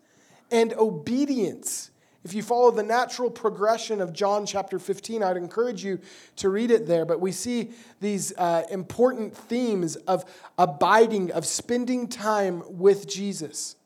and 0.52 0.74
obedience. 0.74 1.92
If 2.28 2.34
you 2.34 2.44
follow 2.44 2.72
the 2.72 2.84
natural 2.84 3.32
progression 3.32 4.02
of 4.02 4.12
John 4.12 4.46
chapter 4.46 4.80
15, 4.80 5.24
I'd 5.24 5.38
encourage 5.38 5.82
you 5.82 6.02
to 6.36 6.50
read 6.50 6.72
it 6.72 6.86
there. 6.86 7.06
But 7.06 7.22
we 7.22 7.32
see 7.32 7.72
these 8.02 8.34
uh, 8.38 8.64
important 8.70 9.34
themes 9.34 9.96
of 9.96 10.26
abiding, 10.58 11.32
of 11.32 11.46
spending 11.46 12.10
time 12.10 12.64
with 12.68 13.08
Jesus 13.08 13.78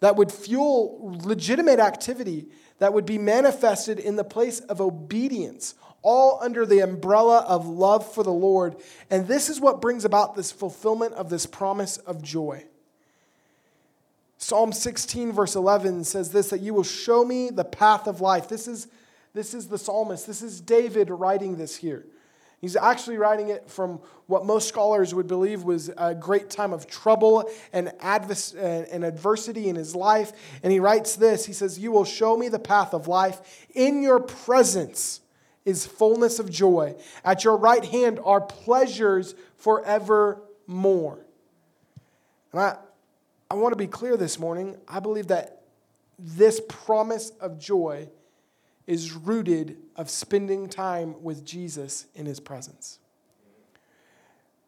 that 0.00 0.16
would 0.16 0.30
fuel 0.30 1.18
legitimate 1.24 1.80
activity 1.80 2.48
that 2.78 2.92
would 2.92 3.06
be 3.06 3.16
manifested 3.16 3.98
in 3.98 4.16
the 4.16 4.24
place 4.24 4.60
of 4.60 4.82
obedience 4.82 5.76
all 6.02 6.38
under 6.42 6.66
the 6.66 6.80
umbrella 6.80 7.38
of 7.38 7.66
love 7.66 8.12
for 8.12 8.22
the 8.22 8.30
Lord. 8.30 8.76
And 9.10 9.26
this 9.26 9.48
is 9.48 9.62
what 9.62 9.80
brings 9.80 10.04
about 10.04 10.36
this 10.36 10.52
fulfillment 10.52 11.14
of 11.14 11.30
this 11.30 11.46
promise 11.46 11.96
of 11.96 12.20
joy. 12.20 12.66
Psalm 14.38 14.72
16, 14.72 15.32
verse 15.32 15.56
11 15.56 16.04
says 16.04 16.30
this 16.30 16.50
that 16.50 16.60
you 16.60 16.74
will 16.74 16.82
show 16.82 17.24
me 17.24 17.50
the 17.50 17.64
path 17.64 18.06
of 18.06 18.20
life. 18.20 18.48
This 18.48 18.68
is, 18.68 18.88
this 19.32 19.54
is 19.54 19.68
the 19.68 19.78
psalmist. 19.78 20.26
This 20.26 20.42
is 20.42 20.60
David 20.60 21.10
writing 21.10 21.56
this 21.56 21.76
here. 21.76 22.06
He's 22.60 22.76
actually 22.76 23.18
writing 23.18 23.50
it 23.50 23.68
from 23.68 24.00
what 24.26 24.46
most 24.46 24.68
scholars 24.68 25.14
would 25.14 25.26
believe 25.26 25.62
was 25.62 25.90
a 25.96 26.14
great 26.14 26.48
time 26.48 26.72
of 26.72 26.86
trouble 26.86 27.50
and, 27.72 27.92
uh, 28.02 28.34
and 28.58 29.04
adversity 29.04 29.68
in 29.68 29.76
his 29.76 29.94
life. 29.94 30.32
And 30.62 30.72
he 30.72 30.80
writes 30.80 31.16
this 31.16 31.44
He 31.44 31.52
says, 31.52 31.78
You 31.78 31.92
will 31.92 32.04
show 32.04 32.36
me 32.36 32.48
the 32.48 32.58
path 32.58 32.94
of 32.94 33.08
life. 33.08 33.66
In 33.74 34.02
your 34.02 34.20
presence 34.20 35.20
is 35.64 35.84
fullness 35.84 36.38
of 36.38 36.50
joy. 36.50 36.96
At 37.24 37.44
your 37.44 37.56
right 37.56 37.84
hand 37.84 38.20
are 38.24 38.40
pleasures 38.40 39.34
forevermore. 39.56 41.18
And 42.52 42.60
I, 42.60 42.76
I 43.50 43.54
want 43.54 43.72
to 43.72 43.76
be 43.76 43.86
clear 43.86 44.16
this 44.16 44.38
morning. 44.38 44.76
I 44.88 45.00
believe 45.00 45.28
that 45.28 45.62
this 46.18 46.60
promise 46.68 47.30
of 47.40 47.58
joy 47.58 48.08
is 48.86 49.12
rooted 49.12 49.76
of 49.96 50.08
spending 50.10 50.68
time 50.68 51.22
with 51.22 51.44
Jesus 51.44 52.06
in 52.14 52.26
his 52.26 52.40
presence. 52.40 52.98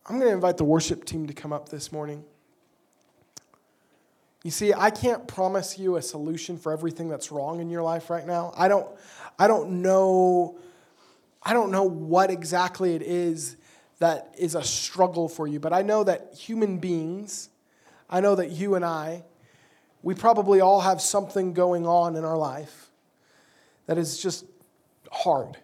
I'm 0.07 0.17
going 0.17 0.29
to 0.29 0.35
invite 0.35 0.57
the 0.57 0.65
worship 0.65 1.05
team 1.05 1.27
to 1.27 1.35
come 1.35 1.53
up 1.53 1.69
this 1.69 1.93
morning. 1.93 2.25
You 4.45 4.51
see, 4.51 4.73
I 4.73 4.91
can't 4.91 5.27
promise 5.27 5.79
you 5.79 5.97
a 5.97 6.03
solution 6.03 6.57
for 6.57 6.73
everything 6.73 7.09
that's 7.09 7.31
wrong 7.33 7.61
in 7.61 7.71
your 7.71 7.83
life 7.83 8.09
right 8.09 8.27
now. 8.27 8.53
I 8.57 8.69
don't 8.69 8.89
I 9.39 9.49
don't 9.49 9.83
know 9.83 10.59
I 11.43 11.53
don't 11.53 11.71
know 11.71 11.85
what 11.85 12.31
exactly 12.31 12.95
it 12.95 13.03
is 13.03 13.57
that 13.99 14.35
is 14.39 14.55
a 14.55 14.63
struggle 14.63 15.29
for 15.29 15.47
you, 15.47 15.59
but 15.59 15.73
I 15.73 15.83
know 15.83 16.05
that 16.05 16.35
human 16.35 16.79
beings, 16.79 17.49
I 18.11 18.21
know 18.21 18.35
that 18.35 18.51
you 18.51 18.75
and 18.75 18.85
I, 18.85 19.25
we 20.03 20.15
probably 20.15 20.61
all 20.61 20.81
have 20.81 21.01
something 21.01 21.53
going 21.53 21.87
on 21.87 22.17
in 22.17 22.25
our 22.25 22.37
life 22.37 22.91
that 23.87 23.99
is 23.99 24.19
just 24.19 24.45
hard. 25.11 25.57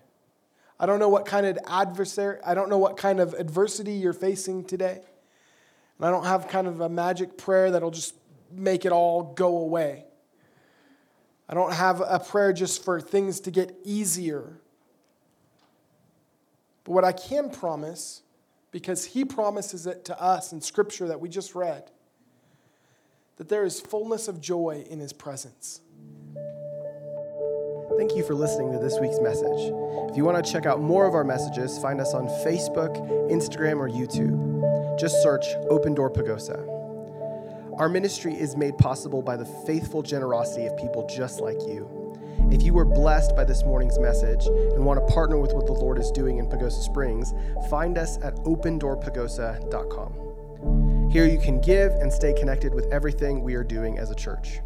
I 0.79 0.87
don't 0.87 0.99
know 0.99 1.09
what 1.09 1.25
kind 1.25 1.47
of 1.47 1.59
adversary, 1.67 2.39
I 2.45 2.55
don't 2.55 2.69
know 2.69 2.79
what 2.79 2.97
kind 2.97 3.21
of 3.21 3.35
adversity 3.35 3.93
you're 3.93 4.13
facing 4.13 4.65
today. 4.65 5.01
And 5.99 6.07
I 6.07 6.11
don't 6.11 6.25
have 6.27 6.49
kind 6.49 6.67
of 6.67 6.81
a 6.81 6.89
magic 6.89 7.39
prayer 7.39 7.71
that'll 7.71 7.91
just 7.91 8.15
make 8.51 8.85
it 8.85 8.93
all 8.93 9.23
go 9.23 9.59
away. 9.59 10.05
I 11.49 11.55
don't 11.55 11.73
have 11.73 12.01
a 12.01 12.19
prayer 12.19 12.53
just 12.53 12.85
for 12.85 13.01
things 13.01 13.41
to 13.41 13.51
get 13.51 13.77
easier. 13.85 14.59
But 16.85 16.93
what 16.93 17.05
I 17.05 17.13
can 17.13 17.51
promise, 17.51 18.23
because 18.71 19.05
he 19.05 19.25
promises 19.25 19.87
it 19.87 20.05
to 20.07 20.21
us 20.21 20.53
in 20.53 20.61
scripture 20.61 21.09
that 21.09 21.21
we 21.21 21.29
just 21.29 21.55
read, 21.55 21.91
that 23.37 23.49
there 23.49 23.65
is 23.65 23.81
fullness 23.81 24.29
of 24.29 24.41
joy 24.41 24.85
in 24.89 25.01
his 25.01 25.13
presence. 25.13 25.81
Thank 27.97 28.17
you 28.17 28.25
for 28.25 28.35
listening 28.35 28.73
to 28.73 28.79
this 28.79 28.99
week's 29.01 29.21
message. 29.21 29.73
If 30.11 30.17
you 30.17 30.25
want 30.25 30.45
to 30.45 30.53
check 30.53 30.67
out 30.67 30.81
more 30.81 31.07
of 31.07 31.15
our 31.15 31.25
messages, 31.25 31.79
find 31.79 32.01
us 32.01 32.15
on 32.15 32.27
Facebook, 32.45 32.97
Instagram, 33.31 33.79
or 33.79 33.89
YouTube. 33.89 34.99
Just 34.99 35.23
search 35.23 35.47
Open 35.69 35.95
Door 35.95 36.11
Pagosa. 36.11 36.71
Our 37.79 37.89
ministry 37.89 38.35
is 38.35 38.57
made 38.57 38.79
possible 38.79 39.23
by 39.23 39.37
the 39.37 39.47
faithful 39.67 40.03
generosity 40.03 40.67
of 40.67 40.77
people 40.77 41.09
just 41.09 41.41
like 41.41 41.61
you. 41.63 41.89
If 42.51 42.63
you 42.63 42.73
were 42.73 42.85
blessed 42.85 43.35
by 43.35 43.45
this 43.45 43.65
morning's 43.65 43.99
message 43.99 44.47
and 44.47 44.85
want 44.85 45.05
to 45.05 45.13
partner 45.13 45.39
with 45.39 45.53
what 45.53 45.67
the 45.67 45.73
Lord 45.73 45.99
is 45.99 46.11
doing 46.11 46.39
in 46.39 46.47
Pagosa 46.47 46.83
Springs, 46.83 47.35
find 47.69 47.99
us 47.99 48.19
at 48.23 48.37
opendoorpagosa.com. 48.45 50.94
Here 51.11 51.27
you 51.27 51.39
can 51.39 51.61
give 51.61 51.93
and 51.93 52.13
stay 52.13 52.33
connected 52.33 52.75
with 52.75 52.87
everything 52.93 53.43
we 53.43 53.55
are 53.55 53.63
doing 53.63 53.99
as 53.99 54.11
a 54.11 54.15
church. 54.15 54.61